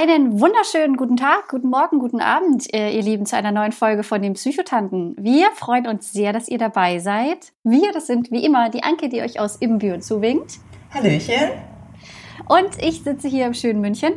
Einen 0.00 0.38
wunderschönen 0.38 0.96
guten 0.96 1.16
Tag, 1.16 1.48
guten 1.48 1.70
Morgen, 1.70 1.98
guten 1.98 2.20
Abend, 2.20 2.72
äh, 2.72 2.92
ihr 2.94 3.02
Lieben, 3.02 3.26
zu 3.26 3.36
einer 3.36 3.50
neuen 3.50 3.72
Folge 3.72 4.04
von 4.04 4.22
den 4.22 4.34
Psychotanten. 4.34 5.16
Wir 5.18 5.50
freuen 5.56 5.88
uns 5.88 6.12
sehr, 6.12 6.32
dass 6.32 6.46
ihr 6.46 6.58
dabei 6.58 7.00
seid. 7.00 7.52
Wir, 7.64 7.90
das 7.90 8.06
sind 8.06 8.30
wie 8.30 8.44
immer 8.44 8.70
die 8.70 8.84
Anke, 8.84 9.08
die 9.08 9.22
euch 9.22 9.40
aus 9.40 9.60
Ibbenbüren 9.60 10.00
zuwinkt. 10.00 10.60
Hallöchen. 10.94 11.50
Und 12.46 12.80
ich 12.80 13.02
sitze 13.02 13.26
hier 13.26 13.46
im 13.46 13.54
schönen 13.54 13.80
München. 13.80 14.12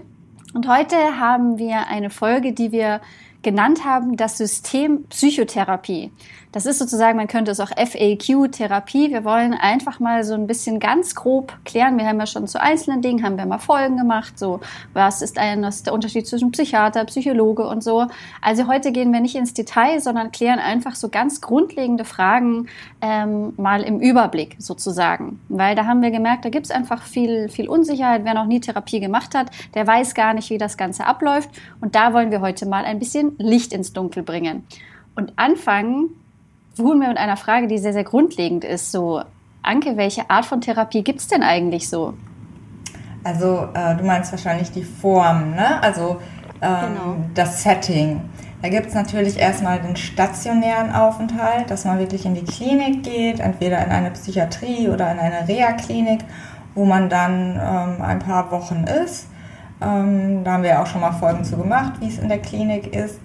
Und 0.53 0.67
heute 0.67 1.19
haben 1.19 1.57
wir 1.57 1.87
eine 1.87 2.11
Folge, 2.11 2.53
die 2.53 2.71
wir 2.71 3.01
genannt 3.41 3.85
haben, 3.85 4.17
das 4.17 4.37
System 4.37 5.05
Psychotherapie. 5.05 6.11
Das 6.51 6.65
ist 6.65 6.79
sozusagen, 6.79 7.17
man 7.17 7.27
könnte 7.27 7.51
es 7.51 7.61
auch 7.61 7.69
FAQ-Therapie. 7.69 9.11
Wir 9.11 9.23
wollen 9.23 9.53
einfach 9.53 10.01
mal 10.01 10.25
so 10.25 10.33
ein 10.33 10.47
bisschen 10.47 10.81
ganz 10.81 11.15
grob 11.15 11.53
klären. 11.63 11.97
Wir 11.97 12.05
haben 12.05 12.19
ja 12.19 12.25
schon 12.25 12.45
zu 12.45 12.61
einzelnen 12.61 13.01
Dingen, 13.01 13.23
haben 13.23 13.37
wir 13.37 13.45
mal 13.45 13.57
Folgen 13.57 13.95
gemacht. 13.95 14.37
So, 14.37 14.59
was 14.93 15.21
ist, 15.21 15.37
ein, 15.37 15.61
was 15.61 15.77
ist 15.77 15.85
der 15.87 15.93
Unterschied 15.93 16.27
zwischen 16.27 16.51
Psychiater, 16.51 17.05
Psychologe 17.05 17.65
und 17.65 17.81
so. 17.81 18.07
Also 18.41 18.67
heute 18.67 18.91
gehen 18.91 19.13
wir 19.13 19.21
nicht 19.21 19.35
ins 19.35 19.53
Detail, 19.53 20.01
sondern 20.01 20.33
klären 20.33 20.59
einfach 20.59 20.95
so 20.95 21.07
ganz 21.07 21.39
grundlegende 21.39 22.03
Fragen 22.03 22.67
ähm, 22.99 23.53
mal 23.55 23.81
im 23.83 24.01
Überblick 24.01 24.57
sozusagen. 24.59 25.39
Weil 25.47 25.75
da 25.75 25.85
haben 25.85 26.01
wir 26.01 26.11
gemerkt, 26.11 26.43
da 26.43 26.49
gibt 26.49 26.65
es 26.65 26.71
einfach 26.71 27.03
viel, 27.03 27.47
viel 27.47 27.69
Unsicherheit. 27.69 28.25
Wer 28.25 28.33
noch 28.33 28.45
nie 28.45 28.59
Therapie 28.59 28.99
gemacht 28.99 29.35
hat, 29.35 29.51
der 29.73 29.87
weiß 29.87 30.15
gar 30.15 30.33
nicht, 30.33 30.49
wie 30.49 30.57
das 30.57 30.75
Ganze 30.75 31.05
abläuft. 31.05 31.49
Und 31.79 31.95
da 31.95 32.11
wollen 32.11 32.29
wir 32.29 32.41
heute 32.41 32.65
mal 32.65 32.83
ein 32.83 32.99
bisschen 32.99 33.30
Licht 33.37 33.73
ins 33.73 33.93
Dunkel 33.93 34.23
bringen. 34.23 34.65
Und 35.15 35.33
anfangen 35.35 36.09
tun 36.75 36.99
wir 36.99 37.09
mit 37.09 37.17
einer 37.17 37.37
Frage, 37.37 37.67
die 37.67 37.77
sehr, 37.77 37.93
sehr 37.93 38.03
grundlegend 38.03 38.63
ist. 38.63 38.91
So, 38.91 39.21
Anke, 39.61 39.97
welche 39.97 40.29
Art 40.29 40.45
von 40.45 40.61
Therapie 40.61 41.03
gibt 41.03 41.19
es 41.19 41.27
denn 41.27 41.43
eigentlich 41.43 41.89
so? 41.89 42.13
Also, 43.23 43.67
äh, 43.73 43.95
du 43.95 44.03
meinst 44.03 44.31
wahrscheinlich 44.31 44.71
die 44.71 44.83
Form, 44.83 45.51
ne? 45.51 45.81
Also 45.83 46.17
ähm, 46.61 46.75
genau. 46.87 47.15
das 47.35 47.61
Setting. 47.61 48.21
Da 48.61 48.69
gibt 48.69 48.87
es 48.87 48.93
natürlich 48.93 49.37
erstmal 49.37 49.79
den 49.79 49.95
stationären 49.95 50.91
Aufenthalt, 50.91 51.71
dass 51.71 51.85
man 51.85 51.97
wirklich 51.97 52.25
in 52.25 52.35
die 52.35 52.43
Klinik 52.43 53.03
geht, 53.03 53.39
entweder 53.39 53.83
in 53.83 53.91
eine 53.91 54.11
Psychiatrie 54.11 54.87
oder 54.87 55.11
in 55.11 55.19
eine 55.19 55.47
Reha-Klinik, 55.47 56.21
wo 56.75 56.85
man 56.85 57.09
dann 57.09 57.59
ähm, 57.59 58.01
ein 58.01 58.19
paar 58.19 58.51
Wochen 58.51 58.83
ist. 58.83 59.27
Ähm, 59.81 60.43
da 60.43 60.53
haben 60.53 60.63
wir 60.63 60.81
auch 60.81 60.87
schon 60.87 61.01
mal 61.01 61.11
Folgen 61.11 61.43
zu 61.43 61.57
gemacht, 61.57 61.93
wie 61.99 62.07
es 62.07 62.17
in 62.19 62.29
der 62.29 62.39
Klinik 62.39 62.95
ist 62.95 63.19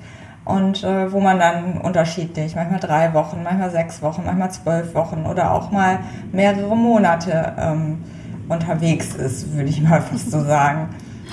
und 0.45 0.85
äh, 0.85 1.13
wo 1.13 1.21
man 1.21 1.39
dann 1.39 1.79
unterschiedlich, 1.79 2.55
manchmal 2.55 2.81
drei 2.81 3.13
Wochen, 3.15 3.43
manchmal 3.43 3.71
sechs 3.71 4.01
Wochen, 4.01 4.23
manchmal 4.25 4.51
zwölf 4.53 4.95
Wochen 4.95 5.27
oder 5.27 5.53
auch 5.53 5.71
mal 5.71 5.99
mehrere 6.33 6.77
Monate 6.77 7.53
ähm, 7.59 8.05
unterwegs 8.49 9.15
ist, 9.15 9.53
würde 9.55 9.69
ich 9.69 9.83
mal 9.89 10.01
fast 10.01 10.31
so 10.31 10.43
sagen. 10.43 10.89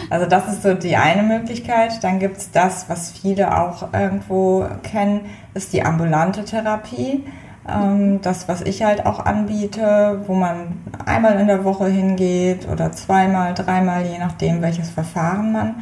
Also 0.10 0.26
das 0.26 0.48
ist 0.48 0.64
so 0.64 0.74
die 0.74 0.96
eine 0.96 1.24
Möglichkeit. 1.24 2.04
Dann 2.04 2.20
gibt 2.20 2.38
es 2.38 2.52
das, 2.52 2.90
was 2.90 3.12
viele 3.12 3.58
auch 3.58 3.94
irgendwo 3.94 4.66
kennen, 4.82 5.22
ist 5.54 5.74
die 5.74 5.84
ambulante 5.84 6.44
Therapie. 6.44 7.24
Ähm, 7.68 8.22
das, 8.22 8.48
was 8.48 8.62
ich 8.62 8.84
halt 8.84 9.06
auch 9.06 9.26
anbiete, 9.26 10.22
wo 10.28 10.34
man 10.34 10.82
einmal 11.06 11.40
in 11.40 11.48
der 11.48 11.64
Woche 11.64 11.88
hingeht 11.88 12.68
oder 12.68 12.92
zweimal, 12.92 13.54
dreimal, 13.54 14.06
je 14.06 14.18
nachdem, 14.18 14.62
welches 14.62 14.90
Verfahren 14.90 15.52
man 15.54 15.76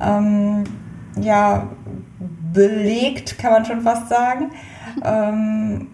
ähm, 0.00 0.64
ja 1.20 1.68
belegt, 2.52 3.38
kann 3.38 3.52
man 3.52 3.64
schon 3.64 3.82
fast 3.82 4.08
sagen. 4.08 4.50
Ähm, 5.04 5.88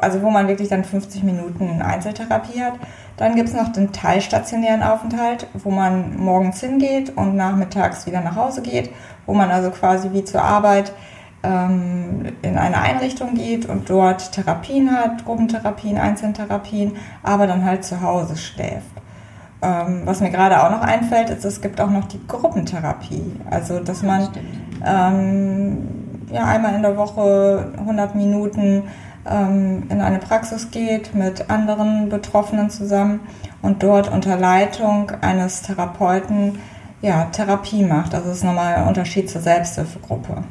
also 0.00 0.22
wo 0.22 0.30
man 0.30 0.48
wirklich 0.48 0.68
dann 0.68 0.84
50 0.84 1.22
Minuten 1.22 1.82
Einzeltherapie 1.82 2.62
hat. 2.62 2.74
Dann 3.16 3.36
gibt 3.36 3.48
es 3.48 3.54
noch 3.54 3.70
den 3.70 3.92
teilstationären 3.92 4.82
Aufenthalt, 4.82 5.46
wo 5.54 5.70
man 5.70 6.16
morgens 6.16 6.60
hingeht 6.60 7.16
und 7.16 7.36
nachmittags 7.36 8.06
wieder 8.06 8.20
nach 8.20 8.36
Hause 8.36 8.62
geht, 8.62 8.90
wo 9.26 9.34
man 9.34 9.50
also 9.50 9.70
quasi 9.70 10.12
wie 10.12 10.24
zur 10.24 10.42
Arbeit 10.42 10.92
in 11.44 12.58
eine 12.58 12.78
Einrichtung 12.78 13.34
geht 13.34 13.66
und 13.66 13.90
dort 13.90 14.32
Therapien 14.32 14.90
hat, 14.90 15.24
Gruppentherapien, 15.24 15.98
Einzeltherapien, 15.98 16.96
aber 17.22 17.46
dann 17.46 17.64
halt 17.64 17.84
zu 17.84 18.00
Hause 18.00 18.36
schläft. 18.36 18.86
Ähm, 19.62 20.02
was 20.04 20.20
mir 20.20 20.30
gerade 20.30 20.62
auch 20.62 20.70
noch 20.70 20.82
einfällt, 20.82 21.30
ist, 21.30 21.44
es 21.44 21.60
gibt 21.60 21.80
auch 21.80 21.90
noch 21.90 22.06
die 22.06 22.20
Gruppentherapie. 22.26 23.32
Also, 23.50 23.80
dass 23.80 24.02
man 24.02 24.28
ähm, 24.84 25.88
ja, 26.30 26.44
einmal 26.44 26.74
in 26.74 26.82
der 26.82 26.96
Woche 26.96 27.72
100 27.78 28.14
Minuten 28.14 28.84
ähm, 29.26 29.84
in 29.88 30.00
eine 30.00 30.18
Praxis 30.18 30.70
geht 30.70 31.14
mit 31.14 31.50
anderen 31.50 32.08
Betroffenen 32.08 32.70
zusammen 32.70 33.20
und 33.62 33.82
dort 33.82 34.10
unter 34.10 34.36
Leitung 34.36 35.12
eines 35.20 35.62
Therapeuten 35.62 36.58
ja, 37.00 37.26
Therapie 37.26 37.84
macht. 37.84 38.14
Also 38.14 38.28
das 38.28 38.38
ist 38.38 38.44
nochmal 38.44 38.74
ein 38.74 38.88
Unterschied 38.88 39.30
zur 39.30 39.40
Selbsthilfegruppe. 39.40 40.44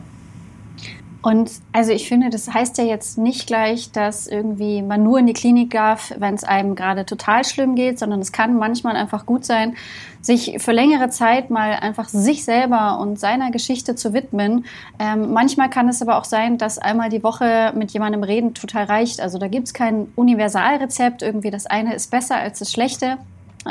Und 1.23 1.49
also 1.71 1.93
ich 1.93 2.09
finde, 2.09 2.29
das 2.29 2.53
heißt 2.53 2.77
ja 2.77 2.83
jetzt 2.83 3.17
nicht 3.17 3.47
gleich, 3.47 3.91
dass 3.93 4.27
irgendwie 4.27 4.81
man 4.81 5.03
nur 5.03 5.19
in 5.19 5.25
die 5.25 5.33
Klinik 5.33 5.71
darf, 5.71 6.13
wenn 6.17 6.35
es 6.35 6.43
einem 6.43 6.75
gerade 6.75 7.05
total 7.05 7.45
schlimm 7.45 7.75
geht, 7.75 7.97
sondern 7.97 8.19
es 8.19 8.33
kann 8.33 8.57
manchmal 8.57 8.97
einfach 8.97 9.25
gut 9.25 9.45
sein, 9.45 9.77
sich 10.19 10.57
für 10.61 10.73
längere 10.73 11.09
Zeit 11.09 11.49
mal 11.49 11.75
einfach 11.75 12.09
sich 12.09 12.43
selber 12.43 12.99
und 12.99 13.21
seiner 13.21 13.51
Geschichte 13.51 13.95
zu 13.95 14.13
widmen. 14.13 14.65
Ähm, 14.99 15.31
manchmal 15.31 15.69
kann 15.69 15.87
es 15.87 16.01
aber 16.01 16.17
auch 16.17 16.25
sein, 16.25 16.57
dass 16.57 16.77
einmal 16.77 17.07
die 17.07 17.23
Woche 17.23 17.71
mit 17.73 17.91
jemandem 17.91 18.23
reden 18.23 18.53
total 18.53 18.83
reicht. 18.83 19.21
Also 19.21 19.37
da 19.37 19.47
gibt 19.47 19.67
es 19.67 19.73
kein 19.73 20.11
Universalrezept, 20.17 21.21
irgendwie 21.21 21.51
das 21.51 21.67
eine 21.67 21.95
ist 21.95 22.11
besser 22.11 22.35
als 22.35 22.59
das 22.59 22.69
schlechte 22.69 23.17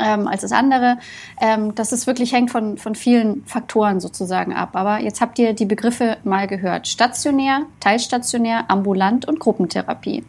ähm, 0.01 0.27
als 0.27 0.41
das 0.41 0.51
andere. 0.51 0.97
Ähm, 1.39 1.75
das 1.75 1.91
ist 1.91 2.07
wirklich 2.07 2.33
hängt 2.33 2.51
von, 2.51 2.77
von 2.77 2.95
vielen 2.95 3.45
Faktoren 3.45 3.99
sozusagen 3.99 4.53
ab. 4.53 4.71
Aber 4.73 4.99
jetzt 4.99 5.21
habt 5.21 5.39
ihr 5.39 5.53
die 5.53 5.65
Begriffe 5.65 6.17
mal 6.23 6.47
gehört. 6.47 6.87
Stationär, 6.87 7.61
teilstationär, 7.79 8.65
ambulant 8.69 9.27
und 9.27 9.39
Gruppentherapie. 9.39 10.23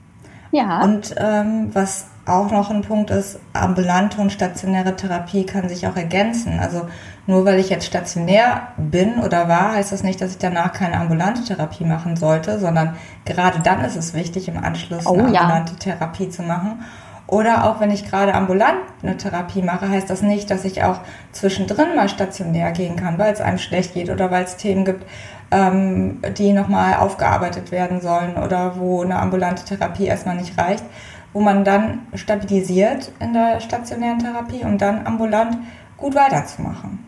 Ja. 0.53 0.83
Und 0.83 1.15
ähm, 1.19 1.71
was 1.73 2.07
auch 2.27 2.51
noch 2.51 2.71
ein 2.71 2.83
Punkt 2.83 3.11
ist, 3.11 3.39
ambulante 3.53 4.21
und 4.21 4.33
stationäre 4.33 4.97
Therapie 4.97 5.45
kann 5.45 5.69
sich 5.69 5.87
auch 5.87 5.97
ergänzen. 5.97 6.59
Also 6.59 6.87
nur 7.27 7.45
weil 7.45 7.59
ich 7.59 7.71
jetzt 7.71 7.87
stationär 7.87 8.69
bin 8.77 9.19
oder 9.19 9.49
war, 9.49 9.73
heißt 9.73 9.93
das 9.93 10.03
nicht, 10.03 10.21
dass 10.21 10.33
ich 10.33 10.39
danach 10.39 10.73
keine 10.73 10.99
ambulante 10.99 11.45
Therapie 11.45 11.85
machen 11.85 12.17
sollte, 12.17 12.59
sondern 12.59 12.97
gerade 13.25 13.61
dann 13.61 13.85
ist 13.85 13.97
es 13.97 14.15
wichtig, 14.15 14.49
im 14.49 14.57
Anschluss 14.57 15.07
oh, 15.07 15.15
eine 15.15 15.25
ambulante 15.25 15.73
ja. 15.73 15.79
Therapie 15.79 16.29
zu 16.29 16.43
machen. 16.43 16.85
Oder 17.35 17.65
auch 17.65 17.81
wenn 17.81 17.91
ich 17.91 18.09
gerade 18.09 18.33
ambulant 18.33 18.79
eine 19.03 19.17
Therapie 19.17 19.61
mache, 19.61 19.89
heißt 19.89 20.09
das 20.09 20.23
nicht, 20.23 20.53
dass 20.53 20.65
ich 20.65 20.85
auch 20.85 21.01
zwischendrin 21.33 21.97
mal 21.97 22.09
stationär 22.09 22.71
gehen 22.71 22.95
kann, 22.95 23.19
weil 23.19 23.33
es 23.33 23.41
einem 23.41 23.59
schlecht 23.59 23.95
geht 23.95 24.09
oder 24.09 24.31
weil 24.31 24.45
es 24.45 24.57
Themen 24.57 24.85
gibt, 24.85 25.05
ähm, 25.51 26.23
die 26.39 26.53
nochmal 26.53 26.95
aufgearbeitet 26.95 27.73
werden 27.73 28.01
sollen 28.01 28.37
oder 28.37 28.79
wo 28.79 29.03
eine 29.03 29.19
ambulante 29.19 29.65
Therapie 29.65 30.05
erstmal 30.05 30.37
nicht 30.37 30.57
reicht, 30.57 30.85
wo 31.33 31.41
man 31.41 31.65
dann 31.65 32.07
stabilisiert 32.15 33.11
in 33.19 33.33
der 33.33 33.59
stationären 33.59 34.21
Therapie, 34.21 34.65
um 34.65 34.79
dann 34.79 35.05
ambulant 35.05 35.59
gut 35.97 36.15
weiterzumachen. 36.15 37.05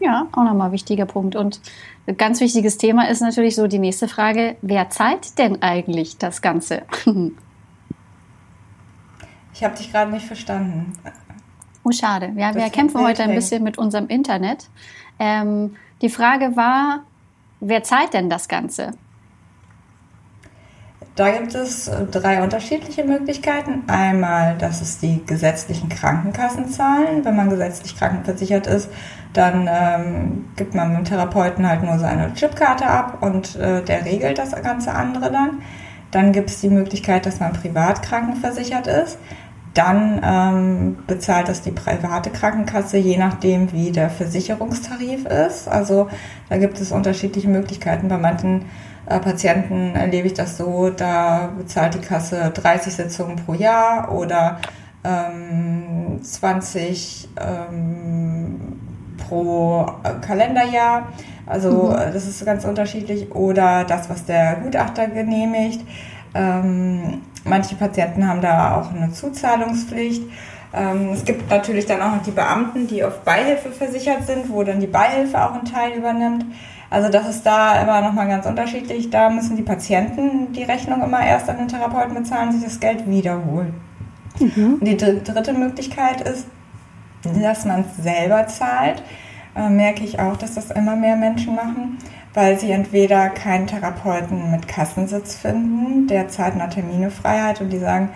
Ja, 0.00 0.26
auch 0.32 0.42
nochmal 0.42 0.68
ein 0.68 0.72
wichtiger 0.72 1.04
Punkt. 1.04 1.36
Und 1.36 1.60
ein 2.06 2.16
ganz 2.16 2.40
wichtiges 2.40 2.78
Thema 2.78 3.10
ist 3.10 3.20
natürlich 3.20 3.56
so 3.56 3.66
die 3.66 3.78
nächste 3.78 4.08
Frage, 4.08 4.56
wer 4.62 4.88
zahlt 4.88 5.38
denn 5.38 5.60
eigentlich 5.60 6.16
das 6.16 6.40
Ganze? 6.40 6.80
Ich 9.60 9.64
habe 9.64 9.76
dich 9.76 9.92
gerade 9.92 10.10
nicht 10.10 10.24
verstanden. 10.24 10.94
Oh, 11.84 11.90
schade. 11.92 12.32
Ja, 12.34 12.54
wir 12.54 12.70
kämpfen 12.70 12.98
heute 13.02 13.24
ein 13.24 13.34
bisschen 13.34 13.62
mit 13.62 13.76
unserem 13.76 14.08
Internet. 14.08 14.70
Ähm, 15.18 15.76
die 16.00 16.08
Frage 16.08 16.56
war, 16.56 17.00
wer 17.60 17.82
zahlt 17.82 18.14
denn 18.14 18.30
das 18.30 18.48
Ganze? 18.48 18.92
Da 21.14 21.30
gibt 21.30 21.54
es 21.54 21.90
drei 22.10 22.42
unterschiedliche 22.42 23.04
Möglichkeiten. 23.04 23.82
Einmal, 23.86 24.56
dass 24.56 24.80
es 24.80 24.98
die 24.98 25.22
gesetzlichen 25.26 25.90
Krankenkassen 25.90 26.70
zahlen. 26.70 27.22
Wenn 27.26 27.36
man 27.36 27.50
gesetzlich 27.50 27.98
krankenversichert 27.98 28.66
ist, 28.66 28.88
dann 29.34 29.68
ähm, 29.70 30.46
gibt 30.56 30.74
man 30.74 30.88
mit 30.88 31.00
dem 31.00 31.04
Therapeuten 31.04 31.68
halt 31.68 31.82
nur 31.82 31.98
seine 31.98 32.32
Chipkarte 32.32 32.86
ab 32.86 33.18
und 33.20 33.56
äh, 33.56 33.84
der 33.84 34.06
regelt 34.06 34.38
das 34.38 34.52
ganze 34.62 34.94
andere 34.94 35.30
dann. 35.30 35.60
Dann 36.12 36.32
gibt 36.32 36.48
es 36.48 36.60
die 36.60 36.70
Möglichkeit, 36.70 37.26
dass 37.26 37.40
man 37.40 37.52
privat 37.52 38.02
krankenversichert 38.02 38.86
ist. 38.86 39.18
Dann 39.80 40.20
ähm, 40.22 40.96
bezahlt 41.06 41.48
das 41.48 41.62
die 41.62 41.70
private 41.70 42.28
Krankenkasse, 42.28 42.98
je 42.98 43.16
nachdem, 43.16 43.72
wie 43.72 43.90
der 43.90 44.10
Versicherungstarif 44.10 45.24
ist. 45.24 45.68
Also 45.68 46.08
da 46.50 46.58
gibt 46.58 46.78
es 46.80 46.92
unterschiedliche 46.92 47.48
Möglichkeiten. 47.48 48.08
Bei 48.08 48.18
manchen 48.18 48.66
äh, 49.06 49.18
Patienten 49.18 49.94
erlebe 49.94 50.26
ich 50.26 50.34
das 50.34 50.58
so, 50.58 50.90
da 50.90 51.50
bezahlt 51.56 51.94
die 51.94 52.00
Kasse 52.00 52.50
30 52.52 52.94
Sitzungen 52.94 53.36
pro 53.36 53.54
Jahr 53.54 54.12
oder 54.12 54.60
ähm, 55.02 56.20
20 56.22 57.30
ähm, 57.38 58.56
pro 59.26 59.86
Kalenderjahr. 60.20 61.08
Also 61.46 61.84
mhm. 61.88 62.12
das 62.12 62.26
ist 62.26 62.44
ganz 62.44 62.66
unterschiedlich. 62.66 63.34
Oder 63.34 63.84
das, 63.84 64.10
was 64.10 64.26
der 64.26 64.56
Gutachter 64.56 65.06
genehmigt. 65.06 65.80
Ähm, 66.34 67.22
manche 67.44 67.74
Patienten 67.74 68.26
haben 68.26 68.40
da 68.40 68.76
auch 68.76 68.92
eine 68.92 69.12
Zuzahlungspflicht. 69.12 70.22
Ähm, 70.72 71.10
es 71.12 71.24
gibt 71.24 71.50
natürlich 71.50 71.86
dann 71.86 72.00
auch 72.00 72.14
noch 72.14 72.22
die 72.22 72.30
Beamten, 72.30 72.86
die 72.86 73.02
auf 73.02 73.20
Beihilfe 73.20 73.70
versichert 73.70 74.26
sind, 74.26 74.50
wo 74.50 74.62
dann 74.62 74.80
die 74.80 74.86
Beihilfe 74.86 75.42
auch 75.42 75.54
einen 75.54 75.64
Teil 75.64 75.92
übernimmt. 75.92 76.44
Also 76.90 77.08
das 77.08 77.28
ist 77.28 77.46
da 77.46 77.80
immer 77.82 78.00
nochmal 78.00 78.28
ganz 78.28 78.46
unterschiedlich. 78.46 79.10
Da 79.10 79.30
müssen 79.30 79.56
die 79.56 79.62
Patienten 79.62 80.52
die 80.52 80.64
Rechnung 80.64 81.02
immer 81.02 81.24
erst 81.24 81.48
an 81.48 81.58
den 81.58 81.68
Therapeuten 81.68 82.14
bezahlen, 82.14 82.52
sich 82.52 82.64
das 82.64 82.80
Geld 82.80 83.08
wiederholen. 83.08 83.74
Mhm. 84.38 84.78
Und 84.80 84.84
die 84.84 84.96
dritte 84.96 85.52
Möglichkeit 85.52 86.20
ist, 86.22 86.46
dass 87.22 87.64
man 87.64 87.80
es 87.80 88.02
selber 88.02 88.46
zahlt. 88.46 89.02
Äh, 89.54 89.68
merke 89.68 90.04
ich 90.04 90.18
auch, 90.18 90.36
dass 90.36 90.54
das 90.54 90.70
immer 90.70 90.96
mehr 90.96 91.16
Menschen 91.16 91.54
machen, 91.54 91.98
weil 92.34 92.58
sie 92.58 92.70
entweder 92.70 93.28
keinen 93.30 93.66
Therapeuten 93.66 94.50
mit 94.50 94.68
Kassensitz 94.68 95.34
finden, 95.34 96.06
der 96.06 96.26
eine 96.38 96.68
Terminefreiheit 96.68 97.60
und 97.60 97.70
die 97.70 97.78
sagen, 97.78 98.10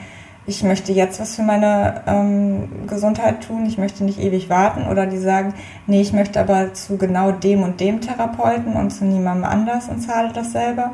ich 0.46 0.62
möchte 0.62 0.92
jetzt 0.92 1.20
was 1.20 1.36
für 1.36 1.42
meine 1.42 2.02
ähm, 2.06 2.86
Gesundheit 2.86 3.46
tun, 3.46 3.64
ich 3.66 3.78
möchte 3.78 4.04
nicht 4.04 4.20
ewig 4.20 4.50
warten. 4.50 4.86
Oder 4.86 5.06
die 5.06 5.18
sagen, 5.18 5.54
nee, 5.86 6.02
ich 6.02 6.12
möchte 6.12 6.38
aber 6.38 6.74
zu 6.74 6.98
genau 6.98 7.32
dem 7.32 7.62
und 7.62 7.80
dem 7.80 8.00
Therapeuten 8.00 8.74
und 8.74 8.90
zu 8.90 9.04
niemandem 9.04 9.44
anders 9.44 9.88
und 9.88 10.00
zahle 10.00 10.32
das 10.32 10.52
selber. 10.52 10.92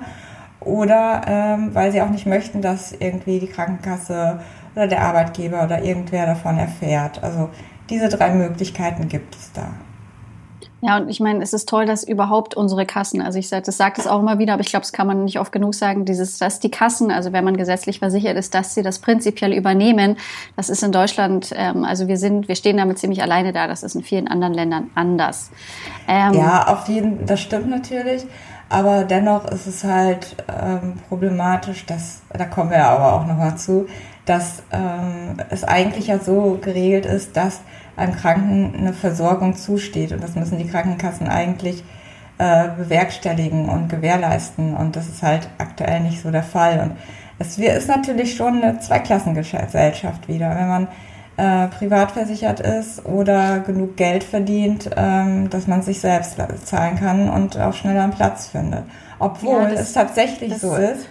Oder 0.61 1.23
ähm, 1.27 1.75
weil 1.75 1.91
sie 1.91 2.01
auch 2.01 2.11
nicht 2.11 2.27
möchten, 2.27 2.63
dass 2.63 2.93
irgendwie 2.93 3.41
die 3.41 3.49
Krankenkasse 3.49 4.41
oder 4.77 4.87
der 4.87 5.03
Arbeitgeber 5.03 5.65
oder 5.65 5.83
irgendwer 5.83 6.27
davon 6.27 6.59
erfährt. 6.59 7.23
Also 7.25 7.49
diese 7.89 8.09
drei 8.09 8.31
Möglichkeiten 8.33 9.09
gibt 9.09 9.35
es 9.35 9.51
da. 9.53 9.71
Ja, 10.83 10.97
und 10.97 11.11
ich 11.11 11.21
meine, 11.21 11.43
es 11.43 11.53
ist 11.53 11.69
toll, 11.69 11.85
dass 11.85 12.05
überhaupt 12.05 12.55
unsere 12.55 12.87
Kassen, 12.87 13.21
also 13.21 13.39
ich 13.39 13.49
sage, 13.49 13.63
das 13.67 13.77
sagt 13.77 13.99
es 13.99 14.07
auch 14.07 14.21
immer 14.21 14.39
wieder, 14.39 14.55
aber 14.55 14.63
ich 14.63 14.69
glaube, 14.69 14.83
das 14.83 14.93
kann 14.93 15.07
man 15.07 15.25
nicht 15.25 15.39
oft 15.39 15.53
genug 15.53 15.75
sagen, 15.75 16.07
dieses, 16.07 16.39
dass 16.39 16.59
die 16.59 16.71
Kassen, 16.71 17.11
also 17.11 17.33
wenn 17.33 17.45
man 17.45 17.57
gesetzlich 17.57 17.99
versichert 17.99 18.37
ist, 18.37 18.55
dass 18.55 18.75
sie 18.75 18.83
das 18.83 18.99
prinzipiell 18.99 19.53
übernehmen, 19.53 20.17
das 20.57 20.71
ist 20.71 20.83
in 20.83 20.91
Deutschland, 20.91 21.53
ähm, 21.55 21.85
also 21.85 22.09
wir 22.09 22.17
sind, 22.17 22.49
wir 22.49 22.57
stehen 22.57 22.79
damit 22.79 22.99
ziemlich 22.99 23.23
alleine 23.23 23.53
da, 23.53 23.67
das 23.67 23.83
ist 23.83 23.95
in 23.95 24.03
vielen 24.03 24.27
anderen 24.27 24.55
Ländern 24.55 24.91
anders. 24.95 25.51
Ähm, 26.09 26.33
ja, 26.33 26.67
auf 26.69 26.89
jeden, 26.89 27.27
das 27.27 27.41
stimmt 27.41 27.69
natürlich, 27.69 28.25
aber 28.71 29.05
dennoch 29.05 29.47
ist 29.47 29.67
es 29.67 29.85
halt 29.85 30.37
ähm, 30.49 30.95
problematisch, 31.09 31.85
dass, 31.85 32.23
da 32.33 32.47
kommen 32.47 32.71
wir 32.71 32.85
aber 32.85 33.15
auch 33.15 33.27
nochmal 33.27 33.59
zu, 33.59 33.87
dass 34.31 34.63
ähm, 34.71 35.39
es 35.51 35.65
eigentlich 35.65 36.07
ja 36.07 36.21
so 36.21 36.61
geregelt 36.63 37.05
ist, 37.05 37.37
dass 37.37 37.63
einem 37.97 38.15
Kranken 38.15 38.77
eine 38.79 38.93
Versorgung 38.93 39.57
zusteht. 39.57 40.13
Und 40.13 40.23
das 40.23 40.37
müssen 40.37 40.57
die 40.57 40.69
Krankenkassen 40.69 41.27
eigentlich 41.27 41.83
äh, 42.39 42.69
bewerkstelligen 42.79 43.69
und 43.69 43.89
gewährleisten. 43.89 44.77
Und 44.77 44.95
das 44.95 45.09
ist 45.09 45.25
halt 45.25 45.49
aktuell 45.59 45.99
nicht 45.99 46.23
so 46.23 46.31
der 46.31 46.45
Fall. 46.45 46.79
Und 46.79 46.93
es 47.41 47.59
ist 47.59 47.89
natürlich 47.89 48.37
schon 48.37 48.63
eine 48.63 48.79
Zweiklassengesellschaft 48.79 50.29
wieder. 50.29 50.55
Wenn 50.55 50.69
man 50.69 50.89
äh, 51.37 51.67
privat 51.67 52.13
versichert 52.13 52.61
ist 52.61 53.05
oder 53.05 53.59
genug 53.59 53.97
Geld 53.97 54.23
verdient, 54.23 54.91
ähm, 54.97 55.51
dass 55.51 55.67
man 55.67 55.83
sich 55.83 55.99
selbst 55.99 56.37
zahlen 56.67 56.95
kann 56.95 57.29
und 57.29 57.59
auch 57.59 57.75
schneller 57.75 58.05
einen 58.05 58.13
Platz 58.13 58.47
findet. 58.47 58.85
Obwohl 59.19 59.63
ja, 59.63 59.71
das, 59.71 59.81
es 59.81 59.93
tatsächlich 59.93 60.57
so 60.57 60.77
ist, 60.77 61.09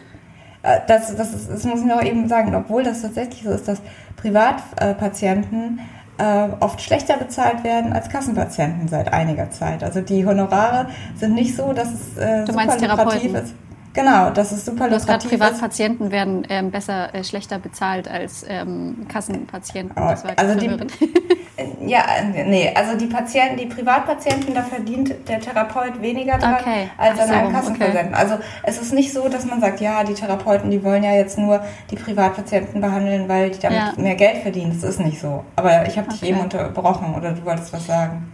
das, 0.62 1.16
das, 1.16 1.34
ist, 1.34 1.50
das 1.50 1.64
muss 1.64 1.80
ich 1.80 1.86
noch 1.86 2.02
eben 2.04 2.28
sagen, 2.28 2.54
obwohl 2.56 2.84
das 2.84 3.02
tatsächlich 3.02 3.44
so 3.44 3.52
ist, 3.52 3.68
dass 3.68 3.82
Privatpatienten 4.18 5.80
äh, 6.18 6.48
oft 6.60 6.82
schlechter 6.82 7.18
bezahlt 7.18 7.64
werden 7.64 7.94
als 7.94 8.10
Kassenpatienten 8.10 8.88
seit 8.88 9.12
einiger 9.14 9.50
Zeit. 9.52 9.84
Also 9.84 10.02
die 10.02 10.26
Honorare 10.26 10.88
sind 11.16 11.34
nicht 11.34 11.56
so, 11.56 11.72
dass 11.74 11.94
es 11.94 12.18
äh, 12.18 12.46
du 12.46 12.54
meinst 12.54 12.80
Therapeuten. 12.80 13.36
ist. 13.36 13.54
Genau, 13.94 14.30
das 14.30 14.52
ist 14.52 14.66
super 14.66 14.88
lukrativ. 14.88 15.32
Privatpatienten 15.32 16.12
werden 16.12 16.46
ähm, 16.50 16.72
besser, 16.72 17.14
äh, 17.14 17.24
schlechter 17.24 17.58
bezahlt 17.58 18.08
als 18.08 18.46
ähm, 18.48 19.08
Kassenpatienten. 19.08 19.96
Oh, 19.98 20.14
also 20.36 20.56
die, 20.56 20.70
ja, 21.88 22.04
nee, 22.46 22.72
also 22.76 22.96
die 22.96 23.08
Patienten, 23.08 23.58
die 23.58 23.66
Privatpatienten, 23.66 24.54
da 24.54 24.62
verdient 24.62 25.28
der 25.28 25.40
Therapeut 25.40 26.02
weniger 26.02 26.38
dran 26.38 26.56
okay. 26.56 26.90
als 26.98 27.20
an 27.20 27.30
einem 27.30 27.52
Kassenpatienten. 27.52 28.14
Okay. 28.14 28.22
Also 28.22 28.38
es 28.64 28.80
ist 28.80 28.94
nicht 28.94 29.12
so, 29.12 29.28
dass 29.28 29.46
man 29.46 29.60
sagt, 29.60 29.82
ja, 29.82 30.04
die 30.04 30.14
Therapeuten, 30.14 30.70
die 30.70 30.84
wollen 30.84 31.04
ja 31.04 31.14
jetzt 31.14 31.38
nur 31.38 31.62
die 31.90 31.96
Privatpatienten 31.96 32.82
behandeln, 32.82 33.28
weil 33.28 33.50
die 33.50 33.60
damit 33.60 33.78
ja. 33.78 33.94
mehr 33.98 34.16
Geld 34.16 34.38
verdienen. 34.44 34.72
Das 34.80 34.88
ist 34.88 35.00
nicht 35.00 35.20
so. 35.20 35.44
Aber 35.56 35.88
ich 35.88 35.98
habe 35.98 36.10
dich 36.10 36.22
okay. 36.22 36.32
eben 36.32 36.42
unterbrochen 36.42 37.16
oder 37.16 37.32
du 37.32 37.44
wolltest 37.44 37.74
was 37.74 37.88
sagen. 37.88 38.32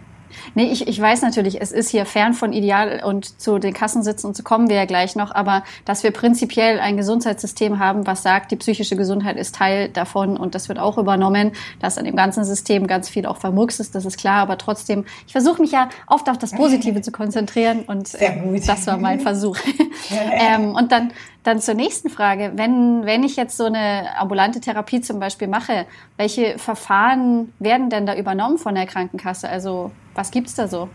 Nee, 0.54 0.70
ich, 0.70 0.86
ich 0.86 1.00
weiß 1.00 1.22
natürlich, 1.22 1.60
es 1.60 1.72
ist 1.72 1.90
hier 1.90 2.06
fern 2.06 2.34
von 2.34 2.52
ideal 2.52 3.02
und 3.04 3.40
zu 3.40 3.58
den 3.58 3.72
Kassensitzen 3.72 4.28
und 4.28 4.34
zu 4.34 4.42
kommen 4.42 4.68
wir 4.68 4.76
ja 4.76 4.84
gleich 4.84 5.16
noch, 5.16 5.34
aber 5.34 5.64
dass 5.84 6.02
wir 6.02 6.10
prinzipiell 6.10 6.80
ein 6.80 6.96
Gesundheitssystem 6.96 7.78
haben, 7.78 8.06
was 8.06 8.22
sagt, 8.22 8.50
die 8.50 8.56
psychische 8.56 8.96
Gesundheit 8.96 9.36
ist 9.36 9.54
Teil 9.54 9.88
davon 9.88 10.36
und 10.36 10.54
das 10.54 10.68
wird 10.68 10.78
auch 10.78 10.98
übernommen, 10.98 11.52
dass 11.80 11.98
an 11.98 12.04
dem 12.04 12.16
ganzen 12.16 12.44
System 12.44 12.86
ganz 12.86 13.08
viel 13.08 13.26
auch 13.26 13.36
vermurkst 13.36 13.80
ist, 13.80 13.94
das 13.94 14.04
ist 14.04 14.18
klar, 14.18 14.42
aber 14.42 14.58
trotzdem, 14.58 15.04
ich 15.26 15.32
versuche 15.32 15.60
mich 15.60 15.72
ja 15.72 15.88
oft 16.06 16.28
auf 16.28 16.38
das 16.38 16.52
Positive 16.52 17.00
zu 17.02 17.12
konzentrieren 17.12 17.84
und 17.86 18.14
äh, 18.20 18.60
das 18.66 18.86
war 18.86 18.96
mein 18.96 19.20
Versuch. 19.20 19.56
ähm, 20.10 20.74
und 20.74 20.92
dann 20.92 21.12
dann 21.46 21.60
zur 21.60 21.74
nächsten 21.74 22.10
Frage. 22.10 22.52
Wenn, 22.56 23.06
wenn 23.06 23.22
ich 23.22 23.36
jetzt 23.36 23.56
so 23.56 23.64
eine 23.64 24.16
ambulante 24.18 24.60
Therapie 24.60 25.00
zum 25.00 25.20
Beispiel 25.20 25.48
mache, 25.48 25.86
welche 26.16 26.58
Verfahren 26.58 27.52
werden 27.58 27.88
denn 27.88 28.04
da 28.04 28.16
übernommen 28.16 28.58
von 28.58 28.74
der 28.74 28.86
Krankenkasse? 28.86 29.48
Also 29.48 29.92
was 30.16 30.30
gibt 30.30 30.48
es 30.48 30.54
da 30.54 30.66
so? 30.66 30.88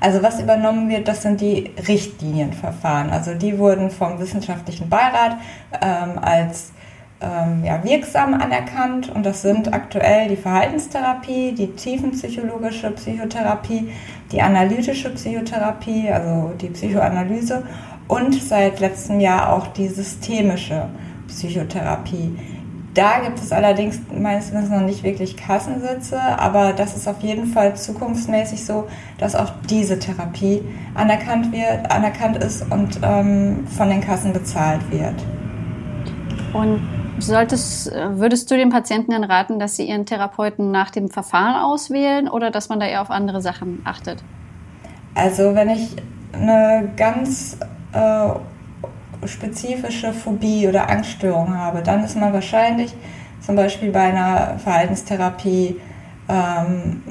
Also 0.00 0.22
was 0.22 0.40
übernommen 0.40 0.88
wird, 0.88 1.08
das 1.08 1.22
sind 1.22 1.40
die 1.40 1.70
Richtlinienverfahren. 1.88 3.10
Also 3.10 3.34
die 3.34 3.58
wurden 3.58 3.90
vom 3.90 4.18
wissenschaftlichen 4.18 4.88
Beirat 4.88 5.38
ähm, 5.80 6.18
als 6.20 6.72
ähm, 7.20 7.64
ja, 7.64 7.82
wirksam 7.82 8.34
anerkannt 8.34 9.08
und 9.14 9.24
das 9.24 9.42
sind 9.42 9.72
aktuell 9.72 10.28
die 10.28 10.36
Verhaltenstherapie, 10.36 11.52
die 11.52 11.68
tiefenpsychologische 11.68 12.90
Psychotherapie, 12.90 13.90
die 14.32 14.42
analytische 14.42 15.10
Psychotherapie, 15.14 16.10
also 16.10 16.52
die 16.60 16.68
Psychoanalyse 16.68 17.62
und 18.08 18.34
seit 18.34 18.80
letztem 18.80 19.20
Jahr 19.20 19.52
auch 19.52 19.68
die 19.68 19.88
systemische 19.88 20.88
Psychotherapie. 21.28 22.36
Da 22.96 23.18
gibt 23.22 23.38
es 23.38 23.52
allerdings 23.52 24.00
meines 24.10 24.50
Wissens 24.52 24.70
noch 24.70 24.80
nicht 24.80 25.02
wirklich 25.02 25.36
Kassensitze, 25.36 26.18
aber 26.18 26.72
das 26.72 26.96
ist 26.96 27.06
auf 27.06 27.20
jeden 27.20 27.44
Fall 27.44 27.76
zukunftsmäßig 27.76 28.64
so, 28.64 28.88
dass 29.18 29.34
auch 29.34 29.52
diese 29.68 29.98
Therapie 29.98 30.62
anerkannt 30.94 31.52
wird, 31.52 31.92
anerkannt 31.92 32.38
ist 32.38 32.62
und 32.72 32.98
ähm, 33.02 33.66
von 33.66 33.90
den 33.90 34.00
Kassen 34.00 34.32
bezahlt 34.32 34.80
wird. 34.90 35.14
Und 36.54 36.80
solltest, 37.18 37.92
würdest 37.92 38.50
du 38.50 38.56
den 38.56 38.70
Patienten 38.70 39.10
dann 39.10 39.24
raten, 39.24 39.58
dass 39.58 39.76
sie 39.76 39.86
ihren 39.86 40.06
Therapeuten 40.06 40.70
nach 40.70 40.90
dem 40.90 41.10
Verfahren 41.10 41.62
auswählen 41.62 42.30
oder 42.30 42.50
dass 42.50 42.70
man 42.70 42.80
da 42.80 42.86
eher 42.86 43.02
auf 43.02 43.10
andere 43.10 43.42
Sachen 43.42 43.82
achtet? 43.84 44.24
Also 45.14 45.54
wenn 45.54 45.68
ich 45.68 45.96
eine 46.32 46.88
ganz 46.96 47.58
äh, 47.92 48.30
spezifische 49.28 50.12
Phobie 50.12 50.68
oder 50.68 50.88
Angststörung 50.88 51.56
habe, 51.56 51.82
dann 51.82 52.04
ist 52.04 52.16
man 52.16 52.32
wahrscheinlich 52.32 52.94
zum 53.40 53.56
Beispiel 53.56 53.90
bei 53.90 54.02
einer 54.02 54.58
Verhaltenstherapie 54.58 55.80
ähm, 56.28 57.02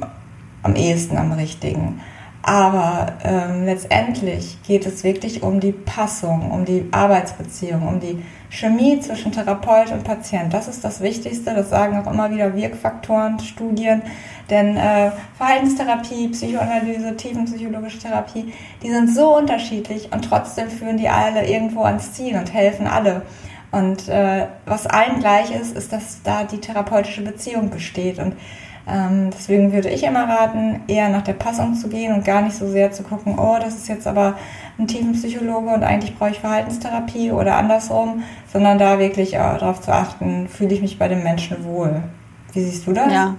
am 0.63 0.75
ehesten 0.75 1.17
am 1.17 1.31
richtigen. 1.31 2.01
Aber 2.48 3.13
ähm, 3.24 3.65
letztendlich 3.65 4.62
geht 4.62 4.86
es 4.86 5.03
wirklich 5.03 5.41
um 5.41 5.60
die 5.60 5.72
Passung, 5.72 6.51
um 6.51 6.63
die 6.63 6.88
Arbeitsbeziehung, 6.91 7.88
um 7.88 8.00
die 8.00 8.24
Chemie 8.51 9.00
zwischen 9.00 9.31
Therapeut 9.31 9.91
und 9.91 10.03
Patient. 10.03 10.53
Das 10.53 10.67
ist 10.67 10.84
das 10.84 11.01
Wichtigste. 11.01 11.55
Das 11.55 11.72
sagen 11.72 11.98
auch 11.98 12.12
immer 12.12 12.29
wieder 12.29 12.55
Wirkfaktoren, 12.55 13.39
Studien. 13.39 14.03
Denn 14.50 14.78
äh, 14.78 15.12
Verhaltenstherapie, 15.38 16.28
Psychoanalyse, 16.30 17.16
tiefenpsychologische 17.16 18.00
Therapie, 18.00 18.54
die 18.84 18.92
sind 18.92 19.14
so 19.14 19.36
unterschiedlich 19.36 20.12
und 20.14 20.24
trotzdem 20.24 20.70
führen 20.70 20.98
die 20.98 21.10
alle 21.10 21.48
irgendwo 21.48 21.82
ans 21.84 22.14
Ziel 22.14 22.36
und 22.38 22.54
helfen 22.54 22.88
alle. 22.88 23.24
Und 23.72 24.08
äh, 24.08 24.48
was 24.66 24.88
allen 24.88 25.20
gleich 25.20 25.54
ist, 25.54 25.75
ist, 25.75 25.92
dass 25.92 26.22
da 26.24 26.44
die 26.44 26.60
therapeutische 26.60 27.24
Beziehung 27.24 27.72
besteht. 27.72 28.20
Und 28.20 28.36
ähm, 28.88 29.32
deswegen 29.32 29.74
würde 29.74 29.90
ich 29.90 30.04
immer 30.04 30.30
raten, 30.30 30.82
eher 30.88 31.10
nach 31.10 31.24
der 31.24 31.34
Passung 31.34 31.74
zu 31.74 31.90
gehen 31.90 32.14
und 32.14 32.24
gar 32.24 32.42
nicht 32.42 32.56
so 32.56 32.70
sehr 32.70 32.92
zu 32.92 33.02
gucken, 33.04 33.38
oh, 33.40 33.58
das 33.60 33.75
ist 33.75 33.88
jetzt 33.88 34.06
aber 34.06 34.36
ein 34.78 34.88
Tiefenpsychologe 34.88 35.70
und 35.70 35.84
eigentlich 35.84 36.16
brauche 36.18 36.30
ich 36.30 36.40
Verhaltenstherapie 36.40 37.32
oder 37.32 37.58
andersrum, 37.58 38.24
sondern 38.54 38.78
da 38.78 39.00
wirklich 39.00 39.34
äh, 39.34 39.38
darauf 39.38 39.82
zu 39.82 39.92
achten, 39.92 40.48
fühle 40.48 40.75
ich 40.75 40.82
mich 40.82 41.00
bei 41.00 41.08
dem 41.08 41.24
Menschen 41.24 41.66
wohl. 41.66 42.04
Wie 42.54 42.64
siehst 42.64 42.86
du 42.86 42.94
das? 42.94 43.12
Ja, 43.12 43.36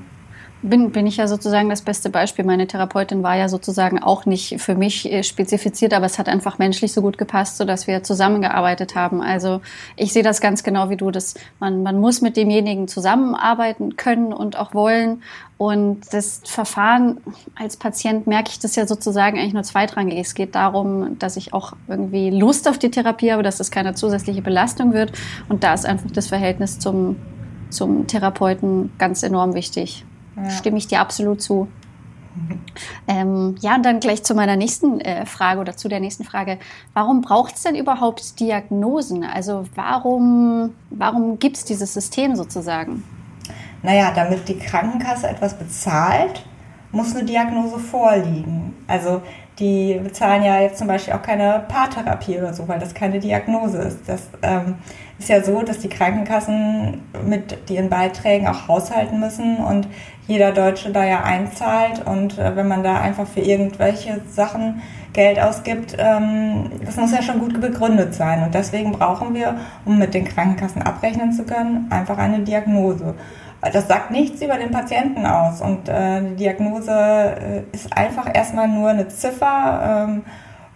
bin, 0.68 0.90
bin 0.92 1.06
ich 1.06 1.16
ja 1.16 1.28
sozusagen 1.28 1.68
das 1.68 1.82
beste 1.82 2.10
Beispiel. 2.10 2.44
Meine 2.44 2.66
Therapeutin 2.66 3.22
war 3.22 3.36
ja 3.36 3.48
sozusagen 3.48 4.02
auch 4.02 4.26
nicht 4.26 4.60
für 4.60 4.74
mich 4.74 5.10
äh, 5.10 5.22
spezifiziert, 5.22 5.94
aber 5.94 6.06
es 6.06 6.18
hat 6.18 6.28
einfach 6.28 6.58
menschlich 6.58 6.92
so 6.92 7.02
gut 7.02 7.18
gepasst, 7.18 7.56
sodass 7.56 7.86
wir 7.86 8.02
zusammengearbeitet 8.02 8.94
haben. 8.94 9.22
Also 9.22 9.60
ich 9.96 10.12
sehe 10.12 10.22
das 10.22 10.40
ganz 10.40 10.62
genau 10.62 10.90
wie 10.90 10.96
du. 10.96 11.10
Das, 11.10 11.34
man, 11.60 11.82
man 11.82 12.00
muss 12.00 12.20
mit 12.20 12.36
demjenigen 12.36 12.88
zusammenarbeiten 12.88 13.96
können 13.96 14.32
und 14.32 14.58
auch 14.58 14.74
wollen. 14.74 15.22
Und 15.58 16.12
das 16.12 16.42
Verfahren 16.44 17.18
als 17.54 17.76
Patient 17.76 18.26
merke 18.26 18.50
ich 18.50 18.58
das 18.58 18.76
ja 18.76 18.86
sozusagen 18.86 19.38
eigentlich 19.38 19.54
nur 19.54 19.62
zweitrangig. 19.62 20.18
Es 20.18 20.34
geht 20.34 20.54
darum, 20.54 21.18
dass 21.18 21.36
ich 21.36 21.54
auch 21.54 21.72
irgendwie 21.88 22.30
Lust 22.30 22.68
auf 22.68 22.78
die 22.78 22.90
Therapie 22.90 23.32
habe, 23.32 23.42
dass 23.42 23.56
das 23.56 23.70
keine 23.70 23.94
zusätzliche 23.94 24.42
Belastung 24.42 24.92
wird. 24.92 25.12
Und 25.48 25.64
da 25.64 25.72
ist 25.72 25.86
einfach 25.86 26.10
das 26.10 26.26
Verhältnis 26.26 26.78
zum, 26.78 27.16
zum 27.70 28.06
Therapeuten 28.06 28.90
ganz 28.98 29.22
enorm 29.22 29.54
wichtig. 29.54 30.04
Ja. 30.36 30.50
Stimme 30.50 30.78
ich 30.78 30.86
dir 30.86 31.00
absolut 31.00 31.42
zu. 31.42 31.68
Ähm, 33.08 33.54
ja, 33.60 33.76
und 33.76 33.84
dann 33.84 34.00
gleich 34.00 34.22
zu 34.22 34.34
meiner 34.34 34.56
nächsten 34.56 35.00
äh, 35.00 35.24
Frage 35.24 35.60
oder 35.60 35.76
zu 35.76 35.88
der 35.88 36.00
nächsten 36.00 36.24
Frage. 36.24 36.58
Warum 36.92 37.22
braucht 37.22 37.56
es 37.56 37.62
denn 37.62 37.74
überhaupt 37.74 38.38
Diagnosen? 38.40 39.24
Also 39.24 39.64
warum, 39.74 40.74
warum 40.90 41.38
gibt 41.38 41.56
es 41.56 41.64
dieses 41.64 41.94
System 41.94 42.36
sozusagen? 42.36 43.02
Naja, 43.82 44.12
damit 44.14 44.48
die 44.48 44.58
Krankenkasse 44.58 45.28
etwas 45.28 45.54
bezahlt, 45.54 46.44
muss 46.92 47.14
eine 47.14 47.24
Diagnose 47.24 47.78
vorliegen. 47.78 48.74
Also 48.86 49.22
die 49.58 49.98
bezahlen 50.02 50.42
ja 50.42 50.60
jetzt 50.60 50.78
zum 50.78 50.88
Beispiel 50.88 51.14
auch 51.14 51.22
keine 51.22 51.64
Paartherapie 51.68 52.38
oder 52.38 52.52
so, 52.52 52.68
weil 52.68 52.78
das 52.78 52.94
keine 52.94 53.18
Diagnose 53.18 53.78
ist. 53.78 54.00
Das 54.06 54.28
ähm, 54.42 54.76
ist 55.18 55.28
ja 55.28 55.42
so, 55.42 55.62
dass 55.62 55.78
die 55.78 55.88
Krankenkassen 55.88 57.02
mit 57.26 57.70
ihren 57.70 57.88
Beiträgen 57.88 58.46
auch 58.46 58.68
haushalten 58.68 59.18
müssen 59.18 59.56
und 59.56 59.88
jeder 60.26 60.52
Deutsche 60.52 60.90
da 60.90 61.04
ja 61.04 61.22
einzahlt. 61.22 62.04
Und 62.04 62.38
äh, 62.38 62.54
wenn 62.56 62.68
man 62.68 62.82
da 62.82 63.00
einfach 63.00 63.26
für 63.26 63.40
irgendwelche 63.40 64.20
Sachen 64.28 64.82
Geld 65.12 65.40
ausgibt, 65.40 65.96
ähm, 65.98 66.70
das 66.84 66.96
muss 66.96 67.12
ja 67.12 67.22
schon 67.22 67.38
gut 67.38 67.58
begründet 67.60 68.14
sein. 68.14 68.42
Und 68.42 68.54
deswegen 68.54 68.92
brauchen 68.92 69.34
wir, 69.34 69.56
um 69.84 69.98
mit 69.98 70.12
den 70.12 70.26
Krankenkassen 70.26 70.82
abrechnen 70.82 71.32
zu 71.32 71.44
können, 71.44 71.86
einfach 71.90 72.18
eine 72.18 72.40
Diagnose. 72.40 73.14
Das 73.72 73.88
sagt 73.88 74.10
nichts 74.10 74.42
über 74.42 74.58
den 74.58 74.70
Patienten 74.70 75.24
aus. 75.24 75.62
Und 75.62 75.88
äh, 75.88 76.20
die 76.20 76.36
Diagnose 76.36 76.92
äh, 76.92 77.62
ist 77.72 77.96
einfach 77.96 78.28
erstmal 78.32 78.68
nur 78.68 78.90
eine 78.90 79.08
Ziffer, 79.08 80.06
ähm, 80.08 80.24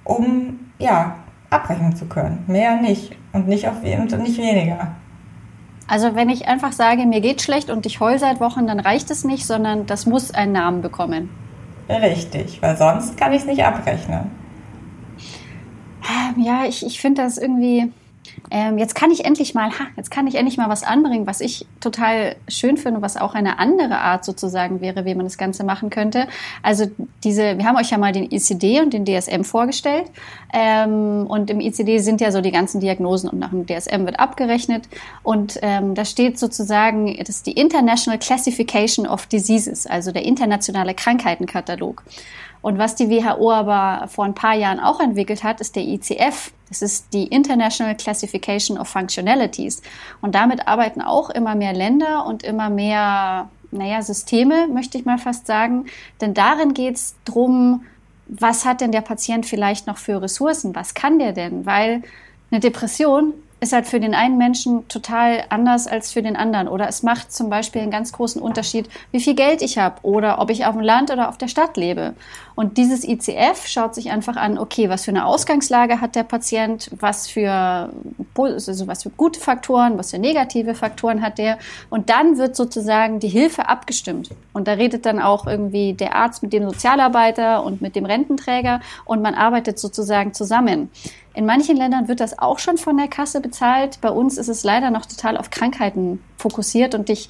um 0.05 0.71
ja 0.79 1.17
abrechnen 1.51 1.95
zu 1.97 2.07
können. 2.07 2.45
Mehr 2.47 2.81
nicht 2.81 3.13
und 3.33 3.49
nicht, 3.49 3.69
auf, 3.69 3.83
und 3.83 4.23
nicht 4.23 4.39
weniger. 4.39 4.95
Also 5.87 6.15
wenn 6.15 6.29
ich 6.29 6.47
einfach 6.47 6.73
sage, 6.73 7.05
mir 7.05 7.21
geht 7.21 7.43
schlecht 7.43 7.69
und 7.69 7.85
ich 7.85 7.99
heul 7.99 8.19
seit 8.19 8.41
Wochen, 8.41 8.67
dann 8.69 8.79
reicht 8.79 9.11
es 9.11 9.25
nicht, 9.25 9.45
sondern 9.45 9.87
das 9.87 10.07
muss 10.07 10.33
einen 10.33 10.53
Namen 10.53 10.83
bekommen. 10.83 11.31
Richtig, 11.89 12.63
weil 12.63 12.77
sonst 12.77 13.17
kann 13.17 13.33
ich 13.33 13.41
es 13.41 13.47
nicht 13.47 13.65
abrechnen. 13.65 14.31
Ja, 16.37 16.65
ich, 16.67 16.87
ich 16.87 17.01
finde 17.01 17.23
das 17.23 17.39
irgendwie, 17.39 17.93
ähm, 18.51 18.79
jetzt 18.79 18.95
kann 18.95 19.11
ich 19.11 19.25
endlich 19.25 19.55
mal, 19.55 19.71
ha, 19.71 19.87
jetzt 19.97 20.11
kann 20.11 20.27
ich 20.27 20.35
endlich 20.35 20.57
mal 20.57 20.69
was 20.69 20.83
anbringen, 20.83 21.27
was 21.27 21.41
ich 21.41 21.67
total 21.81 22.37
schön 22.49 22.77
finde, 22.77 23.01
was 23.01 23.17
auch 23.17 23.35
eine 23.35 23.59
andere 23.59 23.99
Art 23.99 24.25
sozusagen 24.25 24.81
wäre, 24.81 25.05
wie 25.05 25.15
man 25.15 25.25
das 25.25 25.39
Ganze 25.39 25.63
machen 25.63 25.91
könnte. 25.91 26.27
Also 26.63 26.87
diese, 27.23 27.59
wir 27.59 27.65
haben 27.65 27.77
euch 27.77 27.91
ja 27.91 27.99
mal 27.99 28.13
den 28.13 28.31
ICD 28.31 28.81
und 28.81 28.93
den 28.93 29.05
DSM 29.05 29.43
vorgestellt. 29.43 30.11
Ähm, 30.53 31.27
und 31.29 31.49
im 31.51 31.61
ICD 31.61 31.99
sind 31.99 32.21
ja 32.21 32.33
so 32.33 32.41
die 32.41 32.51
ganzen 32.51 32.81
Diagnosen 32.81 33.31
und 33.31 33.39
nach 33.39 33.51
dem 33.51 33.67
DSM 33.67 34.05
wird 34.05 34.19
abgerechnet. 34.19 34.89
Und 35.23 35.59
ähm, 35.63 35.95
da 35.95 36.05
steht 36.05 36.39
sozusagen, 36.39 37.17
das 37.19 37.29
ist 37.29 37.47
die 37.47 37.53
International 37.53 38.19
Classification 38.19 39.07
of 39.07 39.27
Diseases, 39.27 39.87
also 39.87 40.11
der 40.11 40.25
internationale 40.25 40.95
Krankheitenkatalog. 40.95 42.03
Und 42.63 42.79
was 42.79 42.95
die 42.95 43.09
WHO 43.09 43.53
aber 43.53 44.09
vor 44.09 44.25
ein 44.25 44.35
paar 44.35 44.55
Jahren 44.55 44.81
auch 44.81 45.01
entwickelt 45.01 45.43
hat, 45.43 45.61
ist 45.61 45.77
der 45.77 45.85
ICF. 45.85 46.53
Das 46.69 46.83
ist 46.83 47.13
die 47.13 47.27
International 47.27 47.97
Classification 47.97 48.79
of 48.79 48.89
Functionalities. 48.89 49.83
Und 50.21 50.35
damit 50.35 50.69
arbeiten 50.69 51.01
auch 51.01 51.31
immer 51.31 51.55
mehr 51.55 51.73
Länder 51.73 52.27
und 52.27 52.43
immer 52.43 52.71
mehr, 52.71 53.49
naja, 53.71 54.03
Systeme, 54.03 54.69
möchte 54.69 54.99
ich 54.99 55.05
mal 55.05 55.19
fast 55.19 55.47
sagen. 55.47 55.87
Denn 56.21 56.35
darin 56.35 56.75
geht 56.75 56.97
es 56.97 57.15
darum, 57.25 57.85
was 58.27 58.65
hat 58.65 58.81
denn 58.81 58.93
der 58.93 59.01
Patient 59.01 59.47
vielleicht 59.47 59.87
noch 59.87 59.99
für 59.99 60.23
Ressourcen? 60.23 60.75
Was 60.75 60.95
kann 60.95 61.19
der 61.19 61.33
denn? 61.33 61.67
Weil 61.67 62.03
eine 62.51 62.61
Depression 62.61 63.35
ist 63.61 63.75
halt 63.75 63.87
für 63.87 64.01
den 64.01 64.15
einen 64.15 64.39
Menschen 64.39 64.89
total 64.89 65.45
anders 65.51 65.87
als 65.87 66.13
für 66.13 66.23
den 66.23 66.35
anderen. 66.35 66.67
Oder 66.67 66.89
es 66.89 67.03
macht 67.03 67.33
zum 67.33 67.51
Beispiel 67.51 67.83
einen 67.83 67.91
ganz 67.91 68.13
großen 68.13 68.41
Unterschied, 68.41 68.89
wie 69.13 69.21
viel 69.21 69.35
Geld 69.35 69.61
ich 69.61 69.77
habe 69.77 69.97
oder 70.03 70.41
ob 70.41 70.51
ich 70.51 70.65
auf 70.65 70.75
dem 70.75 70.83
Land 70.83 71.11
oder 71.11 71.29
auf 71.29 71.37
der 71.37 71.49
Stadt 71.49 71.77
lebe. 71.77 72.15
Und 72.55 72.79
dieses 72.79 73.05
ICF 73.05 73.67
schaut 73.67 73.95
sich 73.95 74.11
einfach 74.11 74.37
an, 74.37 74.59
okay, 74.59 74.89
was 74.89 75.05
für 75.05 75.11
eine 75.11 75.27
Ausgangslage 75.27 76.01
hat 76.01 76.15
der 76.15 76.25
Patient, 76.25 76.91
was 76.99 77.27
für, 77.27 77.91
also 78.37 78.87
was 78.87 79.03
für 79.03 79.11
gute 79.11 79.41
Faktoren, 79.41 79.99
was 79.99 80.11
für 80.11 80.19
negative 80.19 80.75
Faktoren 80.75 81.23
hat 81.23 81.39
der. 81.39 81.59
Und 81.91 82.11
dann 82.11 82.39
wird 82.39 82.57
sozusagen 82.57 83.21
die 83.21 83.29
Hilfe 83.29 83.69
abgestimmt. 83.69 84.31
Und 84.53 84.69
da 84.69 84.73
redet 84.73 85.07
dann 85.07 85.21
auch 85.21 85.47
irgendwie 85.47 85.93
der 85.93 86.15
Arzt 86.15 86.43
mit 86.43 86.53
dem 86.53 86.65
Sozialarbeiter 86.65 87.63
und 87.63 87.81
mit 87.81 87.95
dem 87.95 88.05
Rententräger 88.05 88.81
und 89.05 89.23
man 89.23 89.35
arbeitet 89.35 89.79
sozusagen 89.79 90.35
zusammen. 90.35 90.91
In 91.35 91.47
manchen 91.47 91.77
Ländern 91.77 92.09
wird 92.09 92.21
das 92.21 92.39
auch 92.39 92.59
schon 92.59 92.77
von 92.77 92.97
der 92.97 93.09
Kasse 93.09 93.41
bezahlt. 93.41 94.01
Bei 94.01 94.11
uns 94.11 94.37
ist 94.37 94.49
es 94.49 94.65
leider 94.65 94.91
noch 94.91 95.07
total 95.07 95.37
auf 95.37 95.51
Krankheiten 95.51 96.23
fokussiert 96.37 96.95
und 96.95 97.09
ich, 97.09 97.29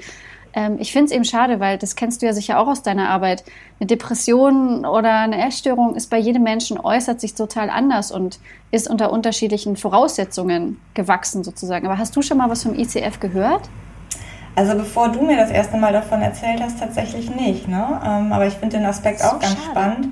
ähm, 0.54 0.78
ich 0.80 0.92
finde 0.92 1.06
es 1.06 1.12
eben 1.12 1.24
schade, 1.24 1.60
weil 1.60 1.76
das 1.76 1.96
kennst 1.96 2.22
du 2.22 2.26
ja 2.26 2.32
sicher 2.32 2.58
auch 2.58 2.66
aus 2.66 2.82
deiner 2.82 3.10
Arbeit. 3.10 3.44
Eine 3.78 3.88
Depression 3.88 4.86
oder 4.86 5.18
eine 5.18 5.46
Essstörung 5.46 5.96
ist 5.96 6.08
bei 6.08 6.18
jedem 6.18 6.42
Menschen 6.42 6.80
äußert 6.80 7.20
sich 7.20 7.34
total 7.34 7.68
anders 7.68 8.10
und 8.10 8.40
ist 8.70 8.88
unter 8.88 9.12
unterschiedlichen 9.12 9.76
Voraussetzungen 9.76 10.80
gewachsen 10.94 11.44
sozusagen. 11.44 11.86
Aber 11.86 11.98
hast 11.98 12.16
du 12.16 12.22
schon 12.22 12.38
mal 12.38 12.48
was 12.48 12.62
vom 12.62 12.74
ICF 12.74 13.20
gehört? 13.20 13.68
Also 14.56 14.74
bevor 14.76 15.10
du 15.10 15.22
mir 15.22 15.36
das 15.36 15.50
erste 15.50 15.76
Mal 15.76 15.92
davon 15.92 16.22
erzählt 16.22 16.60
hast, 16.60 16.80
tatsächlich 16.80 17.30
nicht. 17.34 17.68
Ne? 17.68 18.00
Ähm, 18.04 18.32
aber 18.32 18.46
ich 18.46 18.54
finde 18.54 18.78
den 18.78 18.86
Aspekt 18.86 19.22
auch 19.22 19.38
ganz 19.38 19.56
schade. 19.56 19.70
spannend, 19.70 20.08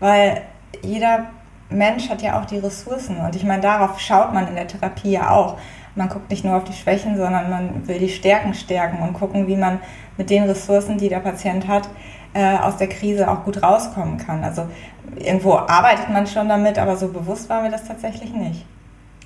weil 0.00 0.42
jeder 0.82 1.26
Mensch 1.70 2.08
hat 2.08 2.22
ja 2.22 2.40
auch 2.40 2.46
die 2.46 2.58
Ressourcen. 2.58 3.18
Und 3.18 3.36
ich 3.36 3.44
meine, 3.44 3.62
darauf 3.62 4.00
schaut 4.00 4.32
man 4.32 4.48
in 4.48 4.54
der 4.54 4.66
Therapie 4.66 5.12
ja 5.12 5.30
auch. 5.30 5.58
Man 5.94 6.08
guckt 6.08 6.30
nicht 6.30 6.44
nur 6.44 6.56
auf 6.56 6.64
die 6.64 6.72
Schwächen, 6.72 7.16
sondern 7.16 7.50
man 7.50 7.88
will 7.88 7.98
die 7.98 8.08
Stärken 8.08 8.54
stärken 8.54 9.02
und 9.02 9.14
gucken, 9.14 9.46
wie 9.48 9.56
man 9.56 9.80
mit 10.16 10.30
den 10.30 10.44
Ressourcen, 10.44 10.98
die 10.98 11.08
der 11.08 11.20
Patient 11.20 11.66
hat, 11.66 11.88
äh, 12.34 12.56
aus 12.58 12.76
der 12.76 12.88
Krise 12.88 13.30
auch 13.30 13.44
gut 13.44 13.62
rauskommen 13.62 14.18
kann. 14.18 14.44
Also 14.44 14.68
irgendwo 15.16 15.54
arbeitet 15.54 16.08
man 16.10 16.26
schon 16.26 16.48
damit, 16.48 16.78
aber 16.78 16.96
so 16.96 17.08
bewusst 17.08 17.48
war 17.48 17.62
mir 17.62 17.70
das 17.70 17.84
tatsächlich 17.84 18.32
nicht. 18.32 18.64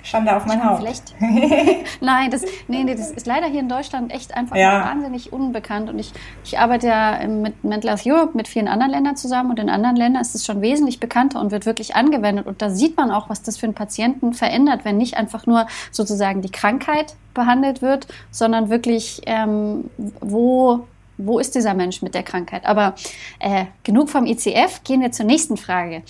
Schande 0.02 0.36
auf 0.36 0.46
mein 0.46 0.64
Haupt. 0.64 0.80
Vielleicht. 0.80 1.14
Nein, 2.00 2.30
das, 2.30 2.42
nee, 2.68 2.84
nee, 2.84 2.94
das 2.94 3.10
ist 3.10 3.26
leider 3.26 3.46
hier 3.46 3.60
in 3.60 3.68
Deutschland 3.68 4.12
echt 4.12 4.34
einfach 4.34 4.56
ja. 4.56 4.84
wahnsinnig 4.84 5.32
unbekannt. 5.32 5.88
Und 5.90 5.98
ich, 5.98 6.12
ich 6.44 6.58
arbeite 6.58 6.88
ja 6.88 7.26
mit 7.26 7.62
Mental 7.64 7.90
Health 7.90 8.06
Europe 8.06 8.36
mit 8.36 8.48
vielen 8.48 8.68
anderen 8.68 8.92
Ländern 8.92 9.16
zusammen 9.16 9.50
und 9.50 9.58
in 9.58 9.70
anderen 9.70 9.96
Ländern 9.96 10.22
ist 10.22 10.34
es 10.34 10.44
schon 10.44 10.60
wesentlich 10.60 11.00
bekannter 11.00 11.40
und 11.40 11.50
wird 11.52 11.66
wirklich 11.66 11.94
angewendet. 11.94 12.46
Und 12.46 12.62
da 12.62 12.70
sieht 12.70 12.96
man 12.96 13.10
auch, 13.10 13.30
was 13.30 13.42
das 13.42 13.56
für 13.56 13.66
einen 13.66 13.74
Patienten 13.74 14.32
verändert, 14.32 14.84
wenn 14.84 14.96
nicht 14.96 15.16
einfach 15.16 15.46
nur 15.46 15.66
sozusagen 15.90 16.42
die 16.42 16.50
Krankheit 16.50 17.14
behandelt 17.34 17.82
wird, 17.82 18.06
sondern 18.30 18.70
wirklich, 18.70 19.22
ähm, 19.26 19.90
wo 20.20 20.86
wo 21.18 21.38
ist 21.38 21.54
dieser 21.54 21.74
Mensch 21.74 22.02
mit 22.02 22.14
der 22.14 22.22
Krankheit? 22.22 22.64
Aber 22.64 22.94
äh, 23.38 23.66
genug 23.84 24.10
vom 24.10 24.26
ICF, 24.26 24.82
gehen 24.82 25.02
wir 25.02 25.12
zur 25.12 25.26
nächsten 25.26 25.56
Frage. 25.56 26.02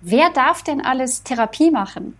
Wer 0.00 0.30
darf 0.30 0.62
denn 0.62 0.80
alles 0.84 1.22
Therapie 1.22 1.70
machen? 1.70 2.16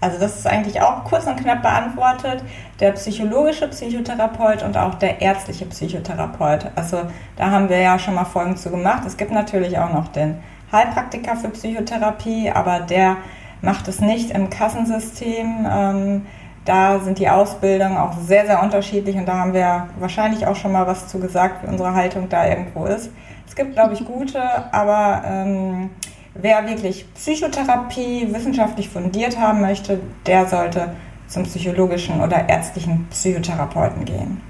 Also 0.00 0.18
das 0.18 0.36
ist 0.36 0.46
eigentlich 0.46 0.80
auch 0.80 1.04
kurz 1.04 1.26
und 1.26 1.36
knapp 1.36 1.62
beantwortet. 1.62 2.42
Der 2.80 2.92
psychologische 2.92 3.68
Psychotherapeut 3.68 4.62
und 4.62 4.76
auch 4.76 4.94
der 4.94 5.20
ärztliche 5.20 5.66
Psychotherapeut. 5.66 6.66
Also 6.74 7.02
da 7.36 7.50
haben 7.50 7.68
wir 7.68 7.78
ja 7.78 7.98
schon 7.98 8.14
mal 8.14 8.24
Folgen 8.24 8.56
zu 8.56 8.70
gemacht. 8.70 9.02
Es 9.06 9.16
gibt 9.16 9.30
natürlich 9.30 9.78
auch 9.78 9.92
noch 9.92 10.08
den 10.08 10.38
Heilpraktiker 10.72 11.36
für 11.36 11.48
Psychotherapie, 11.50 12.50
aber 12.50 12.80
der 12.80 13.16
macht 13.60 13.88
es 13.88 14.00
nicht 14.00 14.30
im 14.30 14.48
Kassensystem. 14.48 15.66
Ähm, 15.70 16.26
da 16.64 17.00
sind 17.00 17.18
die 17.18 17.28
Ausbildungen 17.28 17.96
auch 17.96 18.16
sehr, 18.18 18.46
sehr 18.46 18.62
unterschiedlich 18.62 19.16
und 19.16 19.26
da 19.26 19.38
haben 19.38 19.54
wir 19.54 19.88
wahrscheinlich 19.98 20.46
auch 20.46 20.56
schon 20.56 20.72
mal 20.72 20.86
was 20.86 21.08
zu 21.08 21.18
gesagt, 21.18 21.62
wie 21.62 21.68
unsere 21.68 21.94
Haltung 21.94 22.28
da 22.28 22.46
irgendwo 22.46 22.84
ist. 22.84 23.10
Es 23.46 23.56
gibt, 23.56 23.72
glaube 23.72 23.94
ich, 23.94 24.04
gute, 24.04 24.40
aber 24.72 25.22
ähm, 25.26 25.90
Wer 26.34 26.66
wirklich 26.68 27.12
Psychotherapie 27.14 28.32
wissenschaftlich 28.32 28.88
fundiert 28.88 29.38
haben 29.38 29.60
möchte, 29.60 30.00
der 30.26 30.46
sollte 30.46 30.94
zum 31.26 31.44
psychologischen 31.44 32.20
oder 32.20 32.48
ärztlichen 32.48 33.06
Psychotherapeuten 33.10 34.04
gehen. 34.04 34.40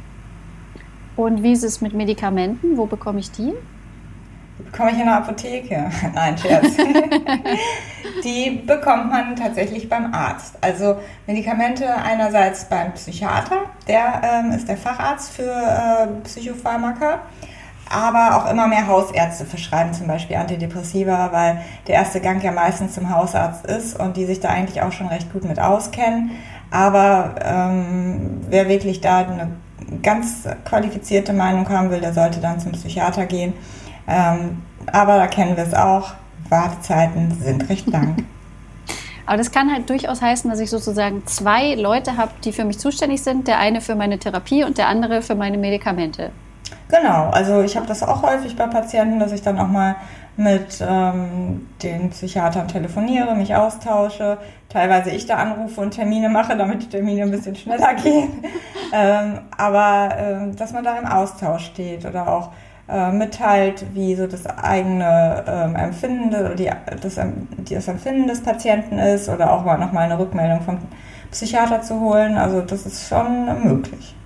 Und 1.16 1.42
wie 1.42 1.52
ist 1.52 1.64
es 1.64 1.80
mit 1.80 1.94
Medikamenten? 1.94 2.76
Wo 2.76 2.86
bekomme 2.86 3.20
ich 3.20 3.30
die? 3.30 3.52
die 4.60 4.70
bekomme 4.70 4.90
ich 4.90 4.98
in 4.98 5.06
der 5.06 5.16
Apotheke. 5.16 5.90
Nein, 6.14 6.36
Scherz. 6.38 6.76
die 8.24 8.62
bekommt 8.66 9.10
man 9.10 9.36
tatsächlich 9.36 9.88
beim 9.88 10.12
Arzt. 10.12 10.58
Also 10.60 10.96
Medikamente 11.26 11.94
einerseits 11.94 12.66
beim 12.66 12.92
Psychiater, 12.92 13.62
der 13.88 14.20
ähm, 14.22 14.52
ist 14.52 14.68
der 14.68 14.76
Facharzt 14.76 15.32
für 15.32 15.50
äh, 15.50 16.06
Psychopharmaka 16.24 17.20
aber 17.90 18.36
auch 18.36 18.50
immer 18.50 18.68
mehr 18.68 18.86
Hausärzte 18.86 19.44
verschreiben 19.44 19.92
zum 19.92 20.06
Beispiel 20.06 20.36
Antidepressiva, 20.36 21.30
weil 21.32 21.60
der 21.88 21.96
erste 21.96 22.20
Gang 22.20 22.42
ja 22.42 22.52
meistens 22.52 22.94
zum 22.94 23.10
Hausarzt 23.10 23.66
ist 23.66 23.98
und 23.98 24.16
die 24.16 24.26
sich 24.26 24.40
da 24.40 24.48
eigentlich 24.48 24.80
auch 24.80 24.92
schon 24.92 25.08
recht 25.08 25.32
gut 25.32 25.44
mit 25.44 25.60
auskennen. 25.60 26.30
Aber 26.70 27.34
ähm, 27.42 28.42
wer 28.48 28.68
wirklich 28.68 29.00
da 29.00 29.18
eine 29.18 29.50
ganz 30.02 30.48
qualifizierte 30.64 31.32
Meinung 31.32 31.68
haben 31.68 31.90
will, 31.90 32.00
der 32.00 32.12
sollte 32.12 32.40
dann 32.40 32.60
zum 32.60 32.72
Psychiater 32.72 33.26
gehen. 33.26 33.54
Ähm, 34.06 34.62
aber 34.86 35.16
da 35.16 35.26
kennen 35.26 35.56
wir 35.56 35.64
es 35.64 35.74
auch, 35.74 36.12
Wartezeiten 36.48 37.36
sind 37.40 37.68
recht 37.68 37.88
lang. 37.88 38.24
Aber 39.26 39.36
das 39.36 39.52
kann 39.52 39.72
halt 39.72 39.88
durchaus 39.88 40.20
heißen, 40.20 40.50
dass 40.50 40.58
ich 40.58 40.70
sozusagen 40.70 41.24
zwei 41.26 41.76
Leute 41.76 42.16
habe, 42.16 42.32
die 42.42 42.50
für 42.50 42.64
mich 42.64 42.80
zuständig 42.80 43.22
sind. 43.22 43.46
Der 43.46 43.60
eine 43.60 43.80
für 43.80 43.94
meine 43.94 44.18
Therapie 44.18 44.64
und 44.64 44.76
der 44.76 44.88
andere 44.88 45.22
für 45.22 45.36
meine 45.36 45.56
Medikamente. 45.56 46.32
Genau, 46.90 47.30
also 47.30 47.62
ich 47.62 47.76
habe 47.76 47.86
das 47.86 48.02
auch 48.02 48.22
häufig 48.22 48.56
bei 48.56 48.66
Patienten, 48.66 49.20
dass 49.20 49.32
ich 49.32 49.42
dann 49.42 49.58
auch 49.58 49.68
mal 49.68 49.94
mit 50.36 50.84
ähm, 50.86 51.68
den 51.82 52.10
Psychiatern 52.10 52.66
telefoniere, 52.66 53.34
mich 53.36 53.54
austausche, 53.54 54.38
teilweise 54.68 55.10
ich 55.10 55.26
da 55.26 55.36
anrufe 55.36 55.80
und 55.82 55.92
Termine 55.92 56.28
mache, 56.28 56.56
damit 56.56 56.82
die 56.82 56.88
Termine 56.88 57.22
ein 57.22 57.30
bisschen 57.30 57.54
schneller 57.54 57.94
gehen. 58.02 58.44
ähm, 58.92 59.40
aber 59.56 60.16
ähm, 60.18 60.56
dass 60.56 60.72
man 60.72 60.82
da 60.82 60.98
im 60.98 61.06
Austausch 61.06 61.66
steht 61.66 62.04
oder 62.06 62.26
auch 62.28 62.50
äh, 62.88 63.12
mitteilt, 63.12 63.84
wie 63.94 64.16
so 64.16 64.26
das 64.26 64.46
eigene 64.46 65.44
ähm, 65.46 65.76
Empfinden 65.76 66.28
oder 66.30 66.54
die, 66.56 66.70
das, 67.00 67.20
das 67.68 67.88
Empfinden 67.88 68.26
des 68.26 68.42
Patienten 68.42 68.98
ist 68.98 69.28
oder 69.28 69.52
auch 69.52 69.64
mal 69.64 69.78
nochmal 69.78 70.04
eine 70.04 70.18
Rückmeldung 70.18 70.62
vom 70.62 70.78
Psychiater 71.30 71.82
zu 71.82 72.00
holen. 72.00 72.36
Also 72.36 72.62
das 72.62 72.86
ist 72.86 73.08
schon 73.08 73.62
möglich. 73.64 74.16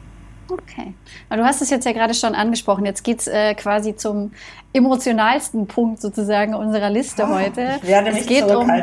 Okay. 0.54 0.94
Aber 1.28 1.42
du 1.42 1.44
hast 1.46 1.62
es 1.62 1.70
jetzt 1.70 1.84
ja 1.84 1.92
gerade 1.92 2.14
schon 2.14 2.34
angesprochen. 2.34 2.84
Jetzt 2.84 3.02
geht 3.02 3.20
es 3.20 3.26
äh, 3.26 3.54
quasi 3.54 3.96
zum 3.96 4.32
emotionalsten 4.72 5.66
Punkt 5.66 6.00
sozusagen 6.00 6.54
unserer 6.54 6.90
Liste 6.90 7.24
oh, 7.24 7.34
heute. 7.34 7.78
Ich 7.82 7.88
werde 7.88 8.12
mich 8.12 8.22
es 8.22 8.26
geht 8.26 8.44
um, 8.44 8.70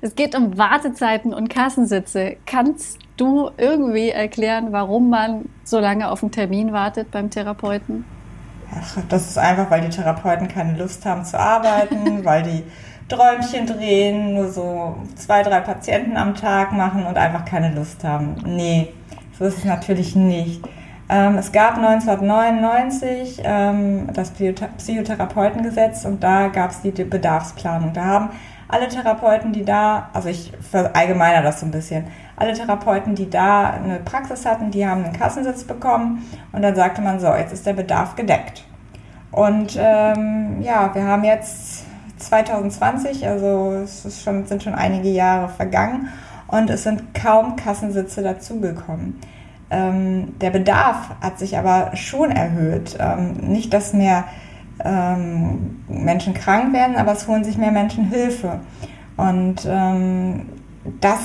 Es 0.00 0.14
geht 0.14 0.36
um 0.36 0.56
Wartezeiten 0.56 1.34
und 1.34 1.48
Kassensitze. 1.48 2.36
Kannst 2.46 2.98
du 3.16 3.50
irgendwie 3.56 4.10
erklären, 4.10 4.68
warum 4.70 5.10
man 5.10 5.48
so 5.64 5.80
lange 5.80 6.10
auf 6.10 6.22
einen 6.22 6.30
Termin 6.30 6.72
wartet 6.72 7.10
beim 7.10 7.30
Therapeuten? 7.30 8.04
Ach, 8.72 8.98
das 9.08 9.30
ist 9.30 9.38
einfach, 9.38 9.70
weil 9.70 9.80
die 9.80 9.88
Therapeuten 9.88 10.46
keine 10.46 10.76
Lust 10.76 11.04
haben 11.04 11.24
zu 11.24 11.38
arbeiten, 11.38 12.24
weil 12.24 12.42
die 12.42 12.62
Träumchen 13.08 13.66
drehen, 13.66 14.34
nur 14.34 14.50
so 14.50 14.96
zwei, 15.16 15.42
drei 15.42 15.60
Patienten 15.60 16.16
am 16.16 16.34
Tag 16.34 16.72
machen 16.72 17.06
und 17.06 17.16
einfach 17.16 17.44
keine 17.44 17.74
Lust 17.74 18.04
haben. 18.04 18.36
Nee, 18.44 18.92
so 19.38 19.44
ist 19.44 19.58
es 19.58 19.64
natürlich 19.64 20.16
nicht. 20.16 20.62
Ähm, 21.10 21.36
es 21.36 21.52
gab 21.52 21.76
1999 21.76 23.40
ähm, 23.44 24.08
das 24.12 24.32
Psychotherapeutengesetz 24.32 26.04
und 26.04 26.22
da 26.22 26.48
gab 26.48 26.70
es 26.70 26.82
die 26.82 26.90
Bedarfsplanung. 26.90 27.92
Da 27.94 28.04
haben 28.04 28.30
alle 28.68 28.88
Therapeuten, 28.88 29.52
die 29.52 29.64
da, 29.64 30.10
also 30.12 30.28
ich 30.28 30.52
verallgemeiner 30.70 31.42
das 31.42 31.60
so 31.60 31.66
ein 31.66 31.72
bisschen, 31.72 32.04
alle 32.36 32.52
Therapeuten, 32.52 33.14
die 33.14 33.30
da 33.30 33.70
eine 33.70 34.00
Praxis 34.00 34.44
hatten, 34.44 34.70
die 34.70 34.86
haben 34.86 35.04
einen 35.04 35.14
Kassensitz 35.14 35.64
bekommen 35.64 36.26
und 36.52 36.60
dann 36.60 36.74
sagte 36.74 37.00
man 37.00 37.18
so, 37.18 37.28
jetzt 37.28 37.52
ist 37.54 37.64
der 37.64 37.72
Bedarf 37.72 38.14
gedeckt. 38.14 38.64
Und 39.32 39.78
ähm, 39.78 40.60
ja, 40.60 40.94
wir 40.94 41.04
haben 41.04 41.24
jetzt 41.24 41.86
2020, 42.18 43.26
also 43.26 43.72
es 43.82 44.22
schon, 44.22 44.46
sind 44.46 44.62
schon 44.62 44.74
einige 44.74 45.08
Jahre 45.08 45.48
vergangen 45.48 46.08
und 46.48 46.70
es 46.70 46.82
sind 46.82 47.14
kaum 47.14 47.56
Kassensitze 47.56 48.22
dazugekommen. 48.22 49.20
Ähm, 49.70 50.38
der 50.40 50.50
Bedarf 50.50 51.10
hat 51.20 51.38
sich 51.38 51.56
aber 51.58 51.94
schon 51.94 52.30
erhöht. 52.30 52.96
Ähm, 52.98 53.34
nicht, 53.34 53.72
dass 53.72 53.92
mehr 53.92 54.24
ähm, 54.84 55.84
Menschen 55.88 56.34
krank 56.34 56.72
werden, 56.72 56.96
aber 56.96 57.12
es 57.12 57.28
holen 57.28 57.44
sich 57.44 57.58
mehr 57.58 57.70
Menschen 57.70 58.04
Hilfe. 58.04 58.60
Und 59.16 59.66
ähm, 59.68 60.46
das 61.00 61.20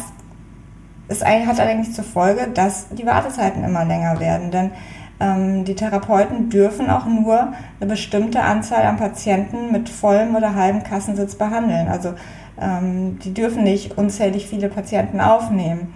ist, 1.08 1.26
hat 1.26 1.60
eigentlich 1.60 1.94
zur 1.94 2.04
Folge, 2.04 2.50
dass 2.54 2.90
die 2.90 3.06
Wartezeiten 3.06 3.64
immer 3.64 3.86
länger 3.86 4.20
werden. 4.20 4.52
Denn 4.52 4.72
ähm, 5.20 5.64
die 5.64 5.76
Therapeuten 5.76 6.50
dürfen 6.50 6.90
auch 6.90 7.06
nur 7.06 7.54
eine 7.80 7.90
bestimmte 7.90 8.42
Anzahl 8.42 8.84
an 8.84 8.98
Patienten 8.98 9.72
mit 9.72 9.90
vollem 9.90 10.36
oder 10.36 10.56
halbem 10.56 10.84
Kassensitz 10.84 11.36
behandeln. 11.36 11.88
Also 11.88 12.14
ähm, 12.60 13.20
die 13.20 13.34
dürfen 13.34 13.64
nicht 13.64 13.98
unzählig 13.98 14.48
viele 14.48 14.70
Patienten 14.70 15.22
aufnehmen. 15.22 15.94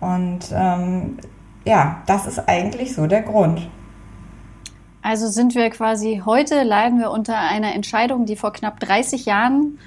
Und 0.00 0.40
ähm, 0.52 1.18
ja, 1.64 2.02
das 2.06 2.26
ist 2.26 2.48
eigentlich 2.48 2.94
so 2.94 3.06
der 3.06 3.22
Grund. 3.22 3.68
Also 5.02 5.28
sind 5.28 5.54
wir 5.54 5.68
quasi 5.70 6.22
heute 6.24 6.62
leiden 6.62 6.98
wir 6.98 7.10
unter 7.10 7.36
einer 7.38 7.74
Entscheidung, 7.74 8.24
die 8.24 8.36
vor 8.36 8.52
knapp 8.52 8.78
30 8.80 9.26
Jahren 9.26 9.78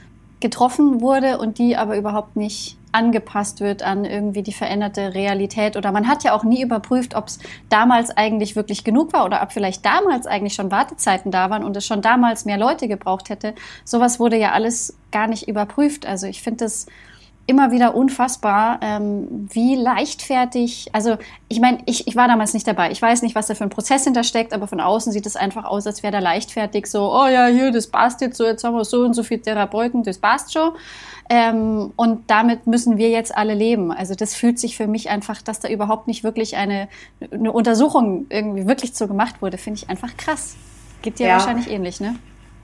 getroffen 0.41 1.01
wurde 1.01 1.38
und 1.38 1.58
die 1.58 1.78
aber 1.78 1.97
überhaupt 1.97 2.36
nicht 2.36 2.78
angepasst 2.95 3.60
wird 3.60 3.84
an 3.84 4.05
irgendwie 4.05 4.41
die 4.41 4.53
veränderte 4.53 5.13
Realität. 5.13 5.75
Oder 5.75 5.91
man 5.91 6.08
hat 6.08 6.23
ja 6.23 6.34
auch 6.34 6.45
nie 6.45 6.62
überprüft, 6.62 7.13
ob 7.13 7.27
es 7.27 7.39
damals 7.69 8.10
eigentlich 8.15 8.55
wirklich 8.55 8.86
genug 8.86 9.12
war 9.12 9.25
oder 9.25 9.43
ob 9.43 9.51
vielleicht 9.51 9.86
damals 9.86 10.25
eigentlich 10.25 10.53
schon 10.53 10.71
Wartezeiten 10.71 11.29
da 11.29 11.49
waren 11.49 11.65
und 11.65 11.75
es 11.75 11.86
schon 11.86 12.01
damals 12.01 12.45
mehr 12.45 12.58
Leute 12.58 12.88
gebraucht 12.88 13.29
hätte. 13.29 13.53
Sowas 13.84 14.19
wurde 14.19 14.38
ja 14.38 14.53
alles 14.53 14.97
gar 15.12 15.27
nicht 15.27 15.47
überprüft. 15.49 16.05
Also 16.05 16.25
ich 16.25 16.41
finde 16.41 16.65
es 16.65 16.86
immer 17.47 17.71
wieder 17.71 17.95
unfassbar, 17.95 18.79
ähm, 18.81 19.47
wie 19.51 19.75
leichtfertig, 19.75 20.89
also 20.93 21.17
ich 21.47 21.60
meine, 21.60 21.77
ich, 21.86 22.08
ich 22.08 22.15
war 22.15 22.27
damals 22.27 22.55
nicht 22.55 22.67
dabei. 22.67 22.89
Ich 22.89 23.01
weiß 23.01 23.21
nicht, 23.21 23.36
was 23.36 23.47
da 23.47 23.53
für 23.53 23.63
ein 23.63 23.69
Prozess 23.69 24.03
hintersteckt, 24.03 24.51
aber 24.51 24.67
von 24.67 24.79
außen 24.79 25.12
sieht 25.12 25.27
es 25.27 25.36
einfach 25.36 25.65
aus, 25.65 25.86
als 25.86 26.01
wäre 26.01 26.12
da 26.12 26.19
leichtfertig 26.19 26.88
so, 26.88 27.13
oh 27.13 27.27
ja, 27.27 27.45
hier, 27.47 27.71
das 27.71 27.88
passt 27.88 28.21
jetzt 28.21 28.38
so, 28.38 28.45
jetzt 28.45 28.63
haben 28.63 28.75
wir 28.75 28.86
so 28.86 29.01
und 29.01 29.13
so 29.13 29.21
viele 29.21 29.41
Therapeuten, 29.41 30.01
das 30.03 30.17
passt 30.17 30.53
schon. 30.53 30.71
Ähm, 31.29 31.91
und 31.95 32.29
damit 32.29 32.67
müssen 32.67 32.97
wir 32.97 33.09
jetzt 33.09 33.35
alle 33.35 33.53
leben. 33.53 33.91
Also 33.91 34.13
das 34.13 34.35
fühlt 34.35 34.59
sich 34.59 34.77
für 34.77 34.88
mich 34.88 35.09
einfach, 35.09 35.41
dass 35.41 35.59
da 35.59 35.67
überhaupt 35.69 36.07
nicht 36.07 36.23
wirklich 36.23 36.55
eine, 36.55 36.88
eine 37.31 37.51
Untersuchung 37.51 38.27
irgendwie 38.29 38.67
wirklich 38.67 38.93
so 38.93 39.07
gemacht 39.07 39.41
wurde, 39.41 39.57
finde 39.57 39.79
ich 39.79 39.89
einfach 39.89 40.15
krass. 40.17 40.55
Geht 41.01 41.19
dir 41.19 41.27
ja. 41.27 41.33
wahrscheinlich 41.33 41.69
ähnlich, 41.69 41.99
ne? 41.99 42.15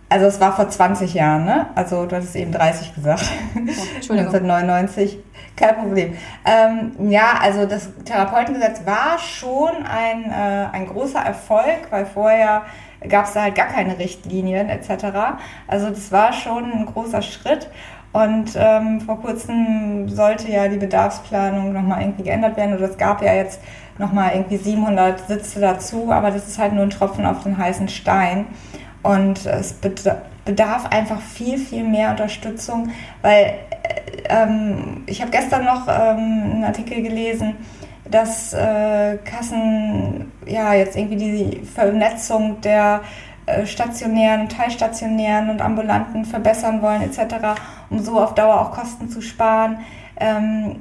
Also 0.09 0.25
es 0.25 0.41
war 0.41 0.53
vor 0.53 0.67
20 0.67 1.13
Jahren, 1.13 1.45
ne? 1.45 1.67
Also 1.73 2.05
du 2.05 2.17
hattest 2.17 2.35
eben 2.35 2.51
30 2.51 2.95
gesagt. 2.95 3.23
Oh, 3.55 3.59
Entschuldigung. 3.95 4.33
1999. 4.33 5.19
Kein 5.55 5.75
Problem. 5.75 6.17
Ähm, 6.45 7.09
ja, 7.09 7.39
also 7.41 7.65
das 7.65 7.89
Therapeutengesetz 8.03 8.85
war 8.85 9.17
schon 9.19 9.85
ein, 9.85 10.25
äh, 10.25 10.67
ein 10.71 10.87
großer 10.87 11.19
Erfolg, 11.19 11.87
weil 11.91 12.05
vorher 12.05 12.63
gab 13.07 13.25
es 13.25 13.33
da 13.33 13.43
halt 13.43 13.55
gar 13.55 13.67
keine 13.67 13.97
Richtlinien 13.99 14.69
etc. 14.69 15.05
Also 15.67 15.89
das 15.89 16.11
war 16.11 16.33
schon 16.33 16.71
ein 16.71 16.85
großer 16.85 17.21
Schritt. 17.21 17.69
Und 18.13 18.51
ähm, 18.55 18.99
vor 19.01 19.21
kurzem 19.21 20.09
sollte 20.09 20.51
ja 20.51 20.67
die 20.67 20.77
Bedarfsplanung 20.77 21.71
nochmal 21.71 22.01
irgendwie 22.01 22.23
geändert 22.23 22.57
werden. 22.57 22.75
Oder 22.75 22.89
es 22.89 22.97
gab 22.97 23.21
ja 23.21 23.33
jetzt 23.33 23.61
nochmal 23.97 24.31
irgendwie 24.33 24.57
700 24.57 25.27
Sitze 25.27 25.61
dazu. 25.61 26.11
Aber 26.11 26.31
das 26.31 26.47
ist 26.47 26.59
halt 26.59 26.73
nur 26.73 26.83
ein 26.83 26.89
Tropfen 26.89 27.25
auf 27.25 27.43
den 27.43 27.57
heißen 27.57 27.87
Stein. 27.87 28.47
Und 29.01 29.45
es 29.45 29.73
bedarf 30.45 30.87
einfach 30.87 31.21
viel, 31.21 31.57
viel 31.57 31.85
mehr 31.85 32.11
Unterstützung. 32.11 32.89
Weil 33.21 33.53
äh, 33.83 34.27
ähm, 34.27 35.03
ich 35.05 35.21
habe 35.21 35.31
gestern 35.31 35.63
noch 35.63 35.87
ähm, 35.87 36.51
einen 36.53 36.63
Artikel 36.65 37.01
gelesen, 37.01 37.55
dass 38.09 38.53
äh, 38.53 39.17
Kassen 39.23 40.31
ja 40.45 40.73
jetzt 40.73 40.97
irgendwie 40.97 41.15
die 41.15 41.65
Vernetzung 41.65 42.59
der 42.59 43.01
äh, 43.45 43.65
stationären, 43.65 44.49
teilstationären 44.49 45.49
und 45.49 45.61
ambulanten 45.61 46.25
verbessern 46.25 46.81
wollen 46.81 47.01
etc., 47.01 47.55
um 47.91 47.99
so 47.99 48.19
auf 48.19 48.33
Dauer 48.33 48.59
auch 48.59 48.71
Kosten 48.71 49.09
zu 49.09 49.21
sparen. 49.21 49.79
Ähm, 50.19 50.77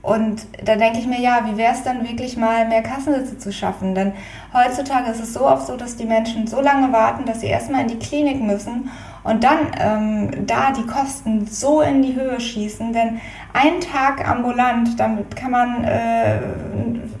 und 0.00 0.46
da 0.64 0.76
denke 0.76 1.00
ich 1.00 1.06
mir, 1.06 1.20
ja, 1.20 1.40
wie 1.44 1.58
wäre 1.58 1.74
es 1.74 1.82
dann 1.82 2.08
wirklich 2.08 2.36
mal 2.36 2.66
mehr 2.66 2.82
Kassensitze 2.82 3.36
zu 3.36 3.52
schaffen? 3.52 3.94
Denn 3.94 4.12
heutzutage 4.54 5.10
ist 5.10 5.20
es 5.20 5.34
so 5.34 5.46
oft 5.46 5.66
so, 5.66 5.76
dass 5.76 5.96
die 5.96 6.06
Menschen 6.06 6.46
so 6.46 6.62
lange 6.62 6.92
warten, 6.92 7.26
dass 7.26 7.40
sie 7.40 7.48
erstmal 7.48 7.82
in 7.82 7.88
die 7.88 7.98
Klinik 7.98 8.40
müssen 8.40 8.90
und 9.24 9.44
dann 9.44 9.58
ähm, 9.78 10.46
da 10.46 10.70
die 10.70 10.86
Kosten 10.86 11.46
so 11.46 11.82
in 11.82 12.00
die 12.00 12.14
Höhe 12.14 12.40
schießen. 12.40 12.92
Denn 12.92 13.20
ein 13.52 13.80
Tag 13.80 14.26
ambulant, 14.26 14.98
damit 14.98 15.34
kann 15.36 15.50
man 15.50 15.84
äh, 15.84 16.38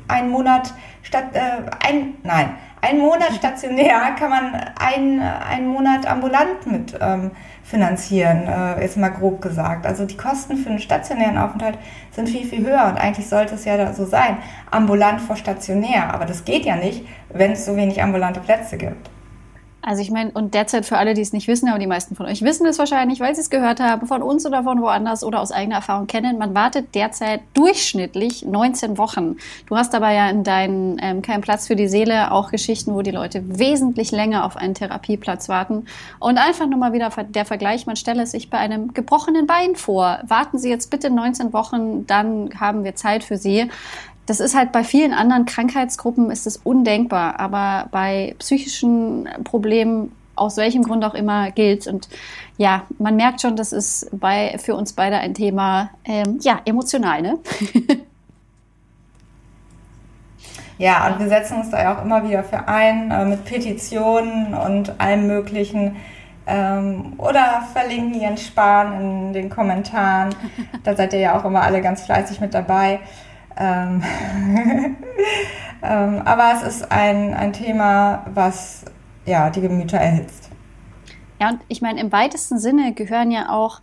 einen 0.06 0.30
Monat 0.30 0.72
statt, 1.02 1.24
äh, 1.34 1.86
ein, 1.86 2.14
nein, 2.22 2.54
einen 2.80 3.00
Monat 3.00 3.32
stationär 3.34 4.12
kann 4.18 4.30
man 4.30 4.54
einen, 4.78 5.20
einen 5.20 5.68
Monat 5.68 6.06
ambulant 6.06 6.66
mit 6.66 6.96
ähm, 7.00 7.32
finanzieren, 7.68 8.46
äh, 8.46 8.80
jetzt 8.80 8.96
mal 8.96 9.10
grob 9.10 9.42
gesagt. 9.42 9.86
Also 9.86 10.06
die 10.06 10.16
Kosten 10.16 10.56
für 10.56 10.70
einen 10.70 10.78
stationären 10.78 11.36
Aufenthalt 11.36 11.78
sind 12.12 12.28
viel, 12.28 12.46
viel 12.46 12.66
höher 12.66 12.86
und 12.86 12.96
eigentlich 12.96 13.28
sollte 13.28 13.56
es 13.56 13.66
ja 13.66 13.92
so 13.92 14.06
sein, 14.06 14.38
ambulant 14.70 15.20
vor 15.20 15.36
stationär. 15.36 16.14
Aber 16.14 16.24
das 16.24 16.46
geht 16.46 16.64
ja 16.64 16.76
nicht, 16.76 17.04
wenn 17.28 17.52
es 17.52 17.66
so 17.66 17.76
wenig 17.76 18.02
ambulante 18.02 18.40
Plätze 18.40 18.78
gibt. 18.78 19.10
Also 19.80 20.02
ich 20.02 20.10
meine, 20.10 20.32
und 20.32 20.54
derzeit 20.54 20.84
für 20.86 20.98
alle, 20.98 21.14
die 21.14 21.20
es 21.20 21.32
nicht 21.32 21.46
wissen, 21.46 21.68
aber 21.68 21.78
die 21.78 21.86
meisten 21.86 22.16
von 22.16 22.26
euch 22.26 22.42
wissen 22.42 22.66
es 22.66 22.78
wahrscheinlich, 22.78 23.20
weil 23.20 23.34
sie 23.34 23.40
es 23.40 23.48
gehört 23.48 23.78
haben, 23.78 24.06
von 24.06 24.22
uns 24.22 24.44
oder 24.44 24.64
von 24.64 24.82
woanders 24.82 25.22
oder 25.22 25.40
aus 25.40 25.52
eigener 25.52 25.76
Erfahrung 25.76 26.08
kennen, 26.08 26.36
man 26.36 26.54
wartet 26.54 26.94
derzeit 26.94 27.42
durchschnittlich 27.54 28.44
19 28.44 28.98
Wochen. 28.98 29.36
Du 29.66 29.76
hast 29.76 29.94
aber 29.94 30.10
ja 30.10 30.28
in 30.30 30.42
deinem 30.42 30.98
ähm, 31.00 31.22
Kein 31.22 31.42
Platz 31.42 31.68
für 31.68 31.76
die 31.76 31.88
Seele 31.88 32.32
auch 32.32 32.50
Geschichten, 32.50 32.92
wo 32.94 33.02
die 33.02 33.12
Leute 33.12 33.58
wesentlich 33.58 34.10
länger 34.10 34.44
auf 34.44 34.56
einen 34.56 34.74
Therapieplatz 34.74 35.48
warten. 35.48 35.86
Und 36.18 36.38
einfach 36.38 36.66
nur 36.66 36.78
mal 36.78 36.92
wieder 36.92 37.10
der 37.28 37.44
Vergleich, 37.44 37.86
man 37.86 37.96
stelle 37.96 38.24
es 38.24 38.32
sich 38.32 38.50
bei 38.50 38.58
einem 38.58 38.92
gebrochenen 38.94 39.46
Bein 39.46 39.76
vor. 39.76 40.18
Warten 40.26 40.58
Sie 40.58 40.70
jetzt 40.70 40.90
bitte 40.90 41.08
19 41.08 41.52
Wochen, 41.52 42.06
dann 42.06 42.50
haben 42.58 42.82
wir 42.82 42.96
Zeit 42.96 43.22
für 43.22 43.36
Sie. 43.36 43.70
Das 44.28 44.40
ist 44.40 44.54
halt 44.54 44.72
bei 44.72 44.84
vielen 44.84 45.14
anderen 45.14 45.46
Krankheitsgruppen 45.46 46.30
ist 46.30 46.46
es 46.46 46.58
undenkbar, 46.58 47.40
aber 47.40 47.88
bei 47.90 48.36
psychischen 48.38 49.26
Problemen 49.42 50.12
aus 50.36 50.58
welchem 50.58 50.82
Grund 50.82 51.02
auch 51.02 51.14
immer 51.14 51.50
gilt. 51.50 51.86
Und 51.86 52.10
ja, 52.58 52.82
man 52.98 53.16
merkt 53.16 53.40
schon, 53.40 53.56
das 53.56 53.72
ist 53.72 54.10
bei, 54.12 54.58
für 54.58 54.74
uns 54.74 54.92
beide 54.92 55.16
ein 55.16 55.32
Thema, 55.32 55.88
ähm, 56.04 56.40
ja, 56.42 56.60
emotional, 56.66 57.22
ne? 57.22 57.38
ja, 60.76 61.06
und 61.06 61.20
wir 61.20 61.28
setzen 61.30 61.60
uns 61.60 61.70
da 61.70 61.82
ja 61.82 61.96
auch 61.96 62.04
immer 62.04 62.22
wieder 62.28 62.44
für 62.44 62.68
ein, 62.68 63.10
äh, 63.10 63.24
mit 63.24 63.46
Petitionen 63.46 64.52
und 64.52 65.00
allem 65.00 65.26
Möglichen. 65.26 65.96
Ähm, 66.46 67.14
oder 67.16 67.62
verlinken 67.72 68.20
Ihren 68.20 68.36
Sparen 68.36 69.00
in 69.00 69.32
den 69.32 69.48
Kommentaren. 69.48 70.34
Da 70.84 70.94
seid 70.94 71.14
ihr 71.14 71.18
ja 71.18 71.38
auch 71.38 71.46
immer 71.46 71.62
alle 71.62 71.80
ganz 71.80 72.02
fleißig 72.02 72.40
mit 72.40 72.52
dabei. 72.52 73.00
Ähm, 73.58 74.02
ähm, 75.82 76.22
aber 76.24 76.52
es 76.54 76.62
ist 76.62 76.92
ein, 76.92 77.34
ein 77.34 77.52
Thema, 77.52 78.24
was 78.32 78.84
ja, 79.26 79.50
die 79.50 79.60
Gemüter 79.60 79.98
erhitzt. 79.98 80.48
Ja, 81.40 81.50
und 81.50 81.60
ich 81.68 81.82
meine, 81.82 82.00
im 82.00 82.10
weitesten 82.12 82.58
Sinne 82.58 82.94
gehören 82.94 83.30
ja 83.30 83.50
auch 83.50 83.80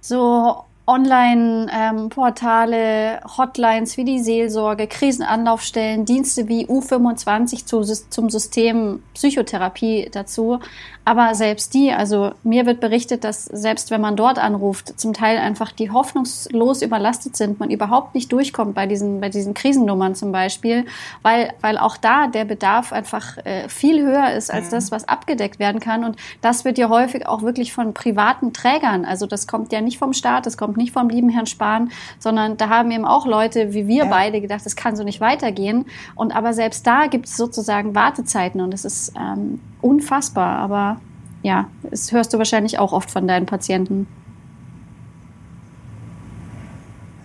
so 0.00 0.64
Online-Portale, 0.86 3.20
Hotlines 3.38 3.96
wie 3.96 4.04
die 4.04 4.18
Seelsorge, 4.18 4.88
Krisenanlaufstellen, 4.88 6.04
Dienste 6.04 6.48
wie 6.48 6.66
U25 6.66 7.66
zu, 7.66 7.82
zum 7.82 8.28
System 8.28 9.02
Psychotherapie 9.14 10.08
dazu. 10.10 10.58
Aber 11.04 11.34
selbst 11.34 11.74
die, 11.74 11.92
also 11.92 12.32
mir 12.42 12.66
wird 12.66 12.80
berichtet, 12.80 13.24
dass 13.24 13.44
selbst 13.44 13.90
wenn 13.90 14.00
man 14.00 14.16
dort 14.16 14.38
anruft, 14.38 15.00
zum 15.00 15.12
Teil 15.12 15.38
einfach 15.38 15.72
die 15.72 15.90
hoffnungslos 15.90 16.82
überlastet 16.82 17.36
sind, 17.36 17.58
man 17.58 17.70
überhaupt 17.70 18.14
nicht 18.14 18.30
durchkommt 18.30 18.74
bei 18.74 18.86
diesen, 18.86 19.20
bei 19.20 19.28
diesen 19.28 19.54
Krisennummern 19.54 20.14
zum 20.14 20.30
Beispiel, 20.30 20.84
weil, 21.22 21.52
weil 21.62 21.78
auch 21.78 21.96
da 21.96 22.26
der 22.26 22.44
Bedarf 22.44 22.92
einfach 22.92 23.38
äh, 23.38 23.68
viel 23.68 24.04
höher 24.04 24.32
ist 24.32 24.52
als 24.52 24.66
mhm. 24.66 24.70
das, 24.70 24.92
was 24.92 25.08
abgedeckt 25.08 25.58
werden 25.58 25.80
kann. 25.80 26.04
Und 26.04 26.16
das 26.42 26.64
wird 26.64 26.78
ja 26.78 26.90
häufig 26.90 27.26
auch 27.26 27.42
wirklich 27.42 27.72
von 27.72 27.94
privaten 27.94 28.52
Trägern. 28.52 29.04
Also 29.04 29.26
das 29.26 29.46
kommt 29.46 29.72
ja 29.72 29.80
nicht 29.80 29.98
vom 29.98 30.12
Staat, 30.12 30.46
das 30.46 30.56
kommt 30.56 30.69
nicht 30.76 30.92
vom 30.92 31.08
lieben 31.08 31.28
Herrn 31.28 31.46
Spahn, 31.46 31.90
sondern 32.18 32.56
da 32.56 32.68
haben 32.68 32.90
eben 32.90 33.04
auch 33.04 33.26
Leute 33.26 33.72
wie 33.74 33.86
wir 33.86 34.04
ja. 34.04 34.10
beide 34.10 34.40
gedacht, 34.40 34.64
das 34.64 34.76
kann 34.76 34.96
so 34.96 35.04
nicht 35.04 35.20
weitergehen. 35.20 35.86
Und 36.14 36.34
aber 36.34 36.52
selbst 36.52 36.86
da 36.86 37.06
gibt 37.06 37.26
es 37.26 37.36
sozusagen 37.36 37.94
Wartezeiten 37.94 38.60
und 38.60 38.74
es 38.74 38.84
ist 38.84 39.12
ähm, 39.18 39.60
unfassbar. 39.80 40.58
Aber 40.58 41.00
ja, 41.42 41.66
das 41.82 42.12
hörst 42.12 42.32
du 42.32 42.38
wahrscheinlich 42.38 42.78
auch 42.78 42.92
oft 42.92 43.10
von 43.10 43.26
deinen 43.26 43.46
Patienten. 43.46 44.06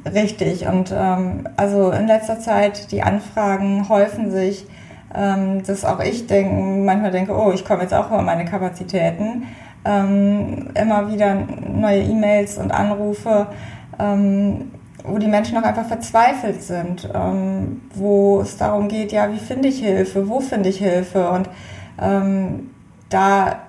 Richtig. 0.06 0.68
Und 0.68 0.94
ähm, 0.96 1.48
also 1.58 1.92
in 1.92 2.08
letzter 2.08 2.40
Zeit, 2.40 2.92
die 2.92 3.02
Anfragen 3.02 3.90
häufen 3.90 4.30
sich, 4.30 4.68
ähm, 5.14 5.64
dass 5.64 5.84
auch 5.84 6.00
ich 6.00 6.28
denk, 6.28 6.86
manchmal 6.86 7.12
denke, 7.12 7.36
oh, 7.36 7.52
ich 7.52 7.66
komme 7.66 7.82
jetzt 7.82 7.94
auch 7.94 8.08
über 8.08 8.22
meine 8.22 8.46
Kapazitäten. 8.46 9.48
Ähm, 9.86 10.70
immer 10.74 11.12
wieder 11.12 11.36
neue 11.36 12.02
E-Mails 12.02 12.58
und 12.58 12.72
Anrufe, 12.72 13.48
ähm, 14.00 14.72
wo 15.04 15.18
die 15.20 15.28
Menschen 15.28 15.58
auch 15.58 15.64
einfach 15.64 15.86
verzweifelt 15.86 16.64
sind, 16.64 17.08
ähm, 17.14 17.82
wo 17.94 18.42
es 18.42 18.58
darum 18.58 18.88
geht, 18.88 19.12
ja, 19.12 19.32
wie 19.32 19.38
finde 19.38 19.68
ich 19.68 19.80
Hilfe, 19.80 20.28
wo 20.28 20.40
finde 20.40 20.70
ich 20.70 20.80
Hilfe? 20.80 21.30
Und 21.30 21.50
ähm, 22.02 22.72
da 23.10 23.60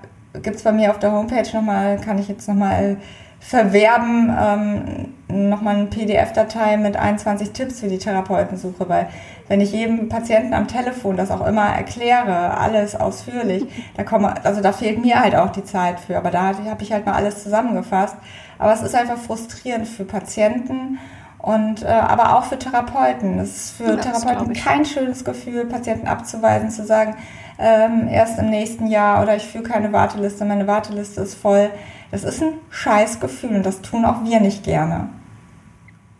gibt 0.42 0.56
es 0.56 0.62
bei 0.62 0.72
mir 0.72 0.90
auf 0.90 0.98
der 0.98 1.12
Homepage 1.12 1.48
nochmal, 1.52 1.98
kann 1.98 2.18
ich 2.18 2.28
jetzt 2.28 2.48
nochmal 2.48 2.96
verwerben, 3.38 4.34
ähm, 4.40 5.14
nochmal 5.36 5.76
eine 5.76 5.86
PDF-Datei 5.86 6.76
mit 6.76 6.96
21 6.96 7.52
Tipps 7.52 7.80
für 7.80 7.88
die 7.88 7.98
Therapeutensuche, 7.98 8.88
weil 8.88 9.08
wenn 9.48 9.60
ich 9.60 9.72
jedem 9.72 10.08
Patienten 10.08 10.54
am 10.54 10.68
Telefon 10.68 11.16
das 11.16 11.30
auch 11.30 11.46
immer 11.46 11.66
erkläre, 11.66 12.58
alles 12.58 12.96
ausführlich, 12.96 13.64
da 13.96 14.04
komme, 14.04 14.34
also 14.44 14.60
da 14.60 14.72
fehlt 14.72 15.00
mir 15.00 15.20
halt 15.20 15.36
auch 15.36 15.50
die 15.50 15.64
Zeit 15.64 16.00
für, 16.00 16.16
aber 16.16 16.30
da 16.30 16.54
habe 16.68 16.82
ich 16.82 16.92
halt 16.92 17.06
mal 17.06 17.14
alles 17.14 17.42
zusammengefasst. 17.42 18.16
Aber 18.58 18.72
es 18.72 18.82
ist 18.82 18.94
einfach 18.94 19.18
frustrierend 19.18 19.86
für 19.86 20.04
Patienten 20.04 20.98
und 21.38 21.82
äh, 21.82 21.86
aber 21.86 22.36
auch 22.36 22.44
für 22.44 22.58
Therapeuten. 22.58 23.38
Es 23.38 23.56
ist 23.56 23.76
für 23.76 23.96
das 23.96 24.24
Therapeuten 24.24 24.52
kein 24.54 24.84
schönes 24.84 25.24
Gefühl, 25.24 25.66
Patienten 25.66 26.08
abzuweisen, 26.08 26.70
zu 26.70 26.84
sagen, 26.84 27.14
ähm, 27.58 28.08
erst 28.08 28.38
im 28.38 28.50
nächsten 28.50 28.88
Jahr 28.88 29.22
oder 29.22 29.36
ich 29.36 29.44
führe 29.44 29.64
keine 29.64 29.92
Warteliste, 29.92 30.44
meine 30.44 30.66
Warteliste 30.66 31.20
ist 31.20 31.34
voll. 31.34 31.70
Das 32.10 32.24
ist 32.24 32.42
ein 32.42 32.54
Scheißgefühl 32.70 33.56
und 33.56 33.66
das 33.66 33.80
tun 33.80 34.04
auch 34.04 34.24
wir 34.24 34.40
nicht 34.40 34.64
gerne. 34.64 35.08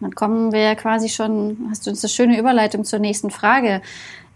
Dann 0.06 0.14
kommen 0.14 0.52
wir 0.52 0.76
quasi 0.76 1.08
schon, 1.08 1.66
hast 1.68 1.84
du 1.84 1.90
uns 1.90 2.04
eine 2.04 2.10
schöne 2.10 2.38
Überleitung 2.38 2.84
zur 2.84 3.00
nächsten 3.00 3.30
Frage 3.30 3.82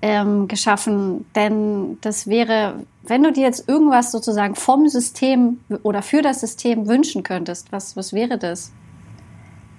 ähm, 0.03 0.49
geschaffen. 0.49 1.27
Denn 1.37 1.97
das 2.01 2.27
wäre, 2.27 2.81
wenn 3.05 3.23
du 3.23 3.31
dir 3.31 3.45
jetzt 3.45 3.69
irgendwas 3.69 4.11
sozusagen 4.11 4.57
vom 4.57 4.89
System 4.89 5.61
oder 5.85 6.03
für 6.03 6.23
das 6.23 6.41
System 6.41 6.89
wünschen 6.89 7.23
könntest, 7.23 7.71
was, 7.71 7.97
was 7.97 8.13
wäre 8.13 8.37
das? 8.37 8.73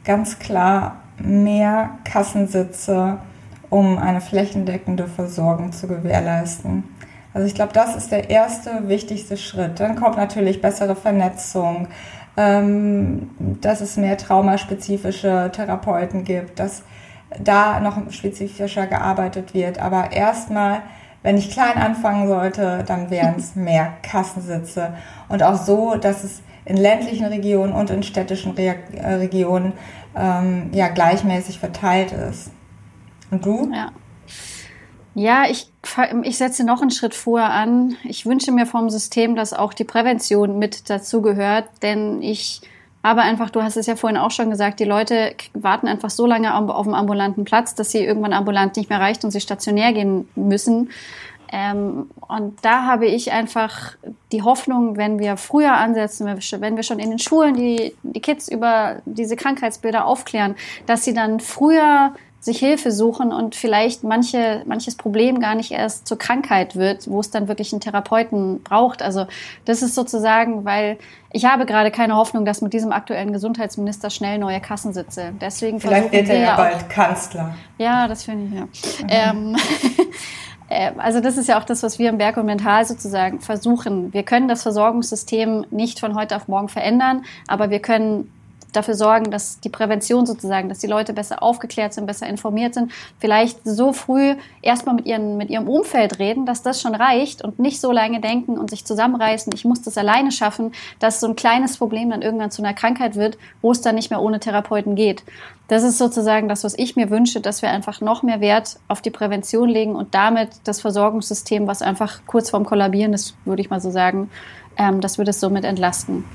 Ganz 0.05 0.39
klar 0.39 1.01
mehr 1.17 1.97
Kassensitze, 2.05 3.19
um 3.69 3.97
eine 3.97 4.21
flächendeckende 4.21 5.07
Versorgung 5.07 5.73
zu 5.73 5.89
gewährleisten. 5.89 6.85
Also 7.33 7.47
ich 7.47 7.53
glaube, 7.53 7.73
das 7.73 7.97
ist 7.97 8.13
der 8.13 8.29
erste 8.29 8.87
wichtigste 8.87 9.35
Schritt. 9.35 9.81
Dann 9.81 9.97
kommt 9.97 10.15
natürlich 10.15 10.61
bessere 10.61 10.95
Vernetzung, 10.95 11.89
dass 12.35 13.81
es 13.81 13.97
mehr 13.97 14.17
traumaspezifische 14.17 15.51
Therapeuten 15.53 16.23
gibt, 16.23 16.59
dass 16.59 16.83
da 17.39 17.79
noch 17.79 18.11
spezifischer 18.11 18.87
gearbeitet 18.87 19.53
wird. 19.53 19.79
Aber 19.79 20.11
erstmal, 20.11 20.81
wenn 21.23 21.37
ich 21.37 21.51
klein 21.51 21.77
anfangen 21.77 22.27
sollte, 22.27 22.83
dann 22.85 23.09
wären 23.09 23.35
es 23.37 23.55
mehr 23.55 23.93
Kassensitze. 24.01 24.93
Und 25.29 25.43
auch 25.43 25.55
so, 25.55 25.95
dass 25.95 26.23
es 26.23 26.41
in 26.65 26.77
ländlichen 26.77 27.25
Regionen 27.25 27.73
und 27.73 27.89
in 27.89 28.03
städtischen 28.03 28.51
Re 28.51 28.75
äh, 28.93 29.13
Regionen 29.15 29.73
ähm, 30.15 30.69
ja 30.73 30.89
gleichmäßig 30.89 31.59
verteilt 31.59 32.11
ist. 32.11 32.51
Und 33.31 33.45
du? 33.45 33.71
Ja. 33.73 33.91
Ja, 35.13 35.45
ich, 35.49 35.67
ich 36.23 36.37
setze 36.37 36.63
noch 36.63 36.81
einen 36.81 36.91
Schritt 36.91 37.13
vorher 37.13 37.51
an. 37.51 37.97
Ich 38.03 38.25
wünsche 38.25 38.51
mir 38.51 38.65
vom 38.65 38.89
System, 38.89 39.35
dass 39.35 39.53
auch 39.53 39.73
die 39.73 39.83
Prävention 39.83 40.57
mit 40.57 40.89
dazugehört, 40.89 41.65
denn 41.81 42.21
ich 42.21 42.61
habe 43.03 43.21
einfach, 43.21 43.49
du 43.49 43.61
hast 43.61 43.77
es 43.77 43.87
ja 43.87 43.95
vorhin 43.95 44.17
auch 44.17 44.31
schon 44.31 44.49
gesagt, 44.49 44.79
die 44.79 44.85
Leute 44.85 45.33
warten 45.53 45.87
einfach 45.87 46.11
so 46.11 46.27
lange 46.27 46.55
auf 46.55 46.85
dem 46.85 46.93
ambulanten 46.93 47.45
Platz, 47.45 47.73
dass 47.75 47.91
sie 47.91 47.99
irgendwann 47.99 48.33
ambulant 48.33 48.75
nicht 48.77 48.89
mehr 48.89 48.99
reicht 48.99 49.25
und 49.25 49.31
sie 49.31 49.41
stationär 49.41 49.91
gehen 49.91 50.29
müssen. 50.35 50.91
Ähm, 51.51 52.09
und 52.27 52.63
da 52.63 52.85
habe 52.85 53.07
ich 53.07 53.31
einfach 53.31 53.95
die 54.31 54.43
Hoffnung, 54.43 54.95
wenn 54.95 55.19
wir 55.19 55.35
früher 55.35 55.73
ansetzen, 55.73 56.25
wenn 56.25 56.75
wir 56.75 56.83
schon 56.83 56.99
in 56.99 57.09
den 57.09 57.19
Schulen 57.19 57.55
die, 57.55 57.93
die 58.03 58.21
Kids 58.21 58.47
über 58.47 59.01
diese 59.05 59.35
Krankheitsbilder 59.35 60.05
aufklären, 60.05 60.55
dass 60.85 61.03
sie 61.03 61.13
dann 61.13 61.41
früher 61.41 62.13
sich 62.41 62.57
Hilfe 62.57 62.91
suchen 62.91 63.31
und 63.31 63.53
vielleicht 63.53 64.03
manche, 64.03 64.63
manches 64.65 64.95
Problem 64.95 65.39
gar 65.39 65.53
nicht 65.53 65.71
erst 65.71 66.07
zur 66.07 66.17
Krankheit 66.17 66.75
wird, 66.75 67.07
wo 67.07 67.19
es 67.19 67.29
dann 67.29 67.47
wirklich 67.47 67.71
einen 67.71 67.81
Therapeuten 67.81 68.63
braucht. 68.63 69.03
Also 69.03 69.27
das 69.65 69.83
ist 69.83 69.93
sozusagen, 69.93 70.65
weil 70.65 70.97
ich 71.31 71.45
habe 71.45 71.67
gerade 71.67 71.91
keine 71.91 72.15
Hoffnung, 72.15 72.43
dass 72.43 72.61
mit 72.61 72.73
diesem 72.73 72.91
aktuellen 72.91 73.31
Gesundheitsminister 73.31 74.09
schnell 74.09 74.39
neue 74.39 74.59
Kassen 74.59 74.91
sitze. 74.91 75.33
Deswegen 75.39 75.79
vielleicht 75.79 76.11
wird 76.11 76.29
er 76.29 76.39
ja 76.39 76.55
bald 76.55 76.89
Kanzler. 76.89 77.53
Ja, 77.77 78.07
das 78.07 78.23
finde 78.23 78.47
ich 78.47 79.09
ja. 79.09 79.33
Mhm. 79.35 79.53
Ähm, 79.53 79.57
äh, 80.69 80.91
also 80.97 81.21
das 81.21 81.37
ist 81.37 81.47
ja 81.47 81.59
auch 81.59 81.63
das, 81.63 81.83
was 81.83 81.99
wir 81.99 82.09
im 82.09 82.17
Berg 82.17 82.37
und 82.37 82.47
Mental 82.47 82.83
sozusagen 82.85 83.39
versuchen. 83.39 84.13
Wir 84.13 84.23
können 84.23 84.47
das 84.47 84.63
Versorgungssystem 84.63 85.67
nicht 85.69 85.99
von 85.99 86.15
heute 86.15 86.35
auf 86.35 86.47
morgen 86.47 86.69
verändern, 86.69 87.23
aber 87.45 87.69
wir 87.69 87.83
können 87.83 88.31
dafür 88.71 88.95
sorgen, 88.95 89.31
dass 89.31 89.59
die 89.59 89.69
Prävention 89.69 90.25
sozusagen, 90.25 90.69
dass 90.69 90.79
die 90.79 90.87
Leute 90.87 91.13
besser 91.13 91.43
aufgeklärt 91.43 91.93
sind, 91.93 92.05
besser 92.05 92.27
informiert 92.27 92.73
sind, 92.73 92.91
vielleicht 93.19 93.59
so 93.63 93.93
früh 93.93 94.35
erstmal 94.61 94.95
mit, 94.95 95.05
ihren, 95.05 95.37
mit 95.37 95.49
ihrem 95.49 95.67
Umfeld 95.67 96.19
reden, 96.19 96.45
dass 96.45 96.61
das 96.61 96.81
schon 96.81 96.95
reicht 96.95 97.43
und 97.43 97.59
nicht 97.59 97.79
so 97.81 97.91
lange 97.91 98.21
denken 98.21 98.57
und 98.57 98.69
sich 98.69 98.85
zusammenreißen, 98.85 99.51
ich 99.53 99.65
muss 99.65 99.81
das 99.81 99.97
alleine 99.97 100.31
schaffen, 100.31 100.71
dass 100.99 101.19
so 101.19 101.27
ein 101.27 101.35
kleines 101.35 101.77
Problem 101.77 102.09
dann 102.09 102.21
irgendwann 102.21 102.51
zu 102.51 102.61
einer 102.61 102.73
Krankheit 102.73 103.15
wird, 103.15 103.37
wo 103.61 103.71
es 103.71 103.81
dann 103.81 103.95
nicht 103.95 104.09
mehr 104.09 104.21
ohne 104.21 104.39
Therapeuten 104.39 104.95
geht. 104.95 105.23
Das 105.67 105.83
ist 105.83 105.97
sozusagen 105.97 106.49
das, 106.49 106.65
was 106.65 106.77
ich 106.77 106.97
mir 106.97 107.09
wünsche, 107.09 107.39
dass 107.39 107.61
wir 107.61 107.69
einfach 107.69 108.01
noch 108.01 108.23
mehr 108.23 108.41
Wert 108.41 108.77
auf 108.89 109.01
die 109.01 109.09
Prävention 109.09 109.69
legen 109.69 109.95
und 109.95 110.13
damit 110.13 110.49
das 110.65 110.81
Versorgungssystem, 110.81 111.65
was 111.65 111.81
einfach 111.81 112.19
kurz 112.27 112.49
vorm 112.49 112.65
Kollabieren 112.65 113.13
ist, 113.13 113.35
würde 113.45 113.61
ich 113.61 113.69
mal 113.69 113.79
so 113.79 113.89
sagen, 113.89 114.29
ähm, 114.77 114.99
dass 114.99 115.17
wir 115.17 115.23
das 115.23 115.39
somit 115.39 115.63
entlasten. 115.63 116.25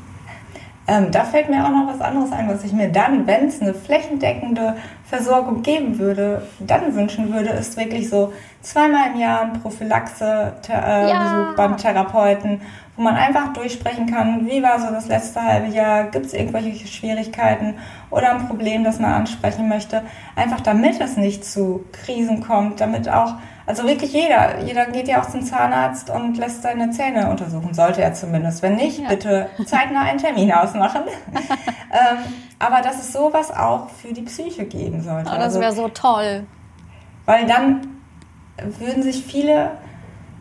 Ähm, 0.89 1.11
da 1.11 1.25
fällt 1.25 1.49
mir 1.49 1.65
auch 1.65 1.71
noch 1.71 1.89
was 1.89 2.01
anderes 2.01 2.31
ein, 2.31 2.49
was 2.49 2.63
ich 2.63 2.73
mir 2.73 2.89
dann, 2.89 3.27
wenn 3.27 3.49
es 3.49 3.61
eine 3.61 3.75
flächendeckende 3.75 4.77
Versorgung 5.05 5.63
geben 5.63 5.99
würde, 5.99 6.43
dann 6.61 6.95
wünschen 6.95 7.33
würde, 7.33 7.51
ist 7.51 7.77
wirklich 7.77 8.09
so 8.09 8.33
zweimal 8.63 9.11
im 9.13 9.21
Jahr 9.21 9.43
ein 9.43 9.61
Prophylaxe-Besuch 9.61 10.73
äh, 10.73 11.11
ja. 11.11 11.55
beim 11.57 11.77
Therapeuten, 11.77 12.61
wo 12.97 13.03
man 13.03 13.15
einfach 13.15 13.53
durchsprechen 13.53 14.07
kann, 14.07 14.47
wie 14.47 14.63
war 14.63 14.81
so 14.81 14.87
das 14.87 15.07
letzte 15.07 15.43
halbe 15.43 15.69
Jahr, 15.69 16.05
gibt 16.05 16.27
es 16.27 16.33
irgendwelche 16.33 16.87
Schwierigkeiten 16.87 17.75
oder 18.11 18.31
ein 18.33 18.47
Problem, 18.47 18.85
das 18.85 18.99
man 18.99 19.13
ansprechen 19.13 19.69
möchte. 19.69 20.03
Einfach 20.35 20.61
damit 20.61 21.01
es 21.01 21.17
nicht 21.17 21.45
zu 21.45 21.85
Krisen 21.93 22.41
kommt, 22.41 22.81
damit 22.81 23.09
auch 23.09 23.35
also 23.67 23.83
wirklich 23.85 24.13
jeder. 24.13 24.61
Jeder 24.61 24.87
geht 24.87 25.09
ja 25.09 25.21
auch 25.21 25.29
zum 25.29 25.43
Zahnarzt 25.43 26.09
und 26.09 26.39
lässt 26.39 26.63
seine 26.63 26.91
Zähne 26.91 27.29
untersuchen. 27.29 27.75
Sollte 27.75 28.01
er 28.01 28.15
zumindest. 28.15 28.63
Wenn 28.63 28.77
nicht, 28.77 29.01
ja. 29.01 29.09
bitte 29.09 29.49
zeitnah 29.67 30.03
einen 30.03 30.19
Termin 30.19 30.53
ausmachen. 30.53 31.03
ähm, 31.35 32.19
aber 32.61 32.81
dass 32.81 33.01
es 33.01 33.13
sowas 33.13 33.51
auch 33.51 33.89
für 33.91 34.13
die 34.13 34.23
Psyche 34.23 34.65
geben 34.65 35.03
sollte. 35.03 35.31
Oh, 35.35 35.39
das 35.39 35.55
wäre 35.55 35.67
also, 35.67 35.83
so 35.83 35.89
toll. 35.89 36.47
Weil 37.25 37.47
dann 37.47 37.89
würden 38.79 39.03
sich 39.03 39.25
viele 39.25 39.73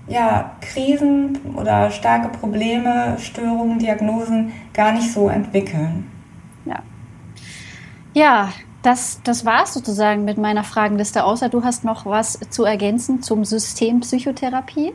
ja, 0.07 0.51
Krisen 0.61 1.39
oder 1.55 1.89
starke 1.91 2.29
Probleme, 2.29 3.17
Störungen, 3.19 3.79
Diagnosen 3.79 4.53
gar 4.73 4.91
nicht 4.91 5.11
so 5.11 5.29
entwickeln. 5.29 6.09
Ja. 6.65 6.79
Ja, 8.13 8.49
das, 8.81 9.19
das 9.23 9.45
war 9.45 9.63
es 9.63 9.73
sozusagen 9.73 10.25
mit 10.25 10.37
meiner 10.37 10.63
Fragenliste, 10.63 11.23
außer 11.23 11.49
du 11.49 11.63
hast 11.63 11.83
noch 11.83 12.05
was 12.05 12.39
zu 12.49 12.65
ergänzen 12.65 13.23
zum 13.23 13.43
System 13.43 14.01
Psychotherapie? 14.01 14.93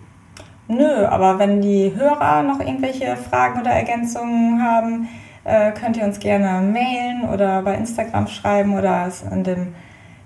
Nö, 0.69 1.05
aber 1.07 1.41
wenn 1.41 1.61
die 1.61 1.93
Hörer 1.97 2.45
noch 2.45 2.61
irgendwelche 2.61 3.17
Fragen 3.17 3.61
oder 3.61 3.71
Ergänzungen 3.71 4.63
haben, 4.63 5.09
äh, 5.43 5.73
könnt 5.73 5.97
ihr 5.97 6.05
uns 6.05 6.21
gerne 6.21 6.65
mailen 6.65 7.29
oder 7.29 7.63
bei 7.63 7.75
Instagram 7.75 8.29
schreiben 8.29 8.79
oder 8.79 9.07
es 9.09 9.23
in 9.23 9.43
dem 9.43 9.75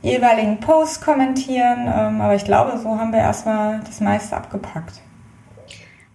jeweiligen 0.04 0.60
Post 0.60 1.02
kommentieren. 1.02 1.92
Ähm, 1.92 2.20
aber 2.20 2.34
ich 2.34 2.44
glaube, 2.44 2.78
so 2.78 2.98
haben 2.98 3.12
wir 3.12 3.20
erstmal 3.20 3.80
das 3.80 4.00
meiste 4.00 4.36
abgepackt. 4.36 5.00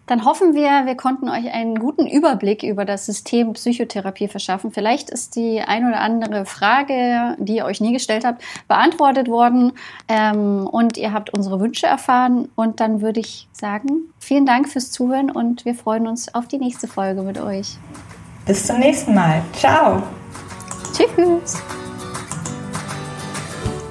Dann 0.06 0.26
hoffen 0.26 0.56
wir, 0.56 0.88
wir 0.88 0.96
konnten 0.96 1.30
euch 1.30 1.54
einen 1.54 1.78
guten 1.78 2.08
Überblick 2.08 2.64
über 2.64 2.84
das 2.84 3.06
System 3.06 3.54
Psychotherapie 3.54 4.28
verschaffen. 4.28 4.72
Vielleicht 4.72 5.12
ist 5.12 5.36
die 5.36 5.62
ein 5.62 5.88
oder 5.88 6.00
andere 6.00 6.46
Frage, 6.46 7.36
die 7.38 7.58
ihr 7.58 7.66
euch 7.66 7.80
nie 7.80 7.94
gestellt 7.94 8.26
habt, 8.26 8.42
beantwortet 8.68 9.28
worden 9.28 9.74
ähm, 10.08 10.66
und 10.66 10.98
ihr 10.98 11.14
habt 11.14 11.32
unsere 11.32 11.60
Wünsche 11.60 11.86
erfahren. 11.86 12.50
Und 12.56 12.80
dann 12.80 13.02
würde 13.02 13.20
ich 13.20 13.48
sagen, 13.52 14.12
vielen 14.20 14.48
Dank 14.48 14.68
fürs 14.70 14.92
Zuhören 14.92 15.30
und 15.30 15.64
wir 15.66 15.76
freuen 15.76 16.08
uns 16.08 16.34
auf 16.34 16.48
die 16.48 16.58
nächste 16.58 16.88
Folge 16.88 17.22
mit 17.22 17.40
euch. 17.40 17.78
Bis 18.48 18.66
zum 18.66 18.80
nächsten 18.80 19.14
Mal. 19.14 19.44
Ciao. 19.54 20.02
Tschüss. 20.92 21.62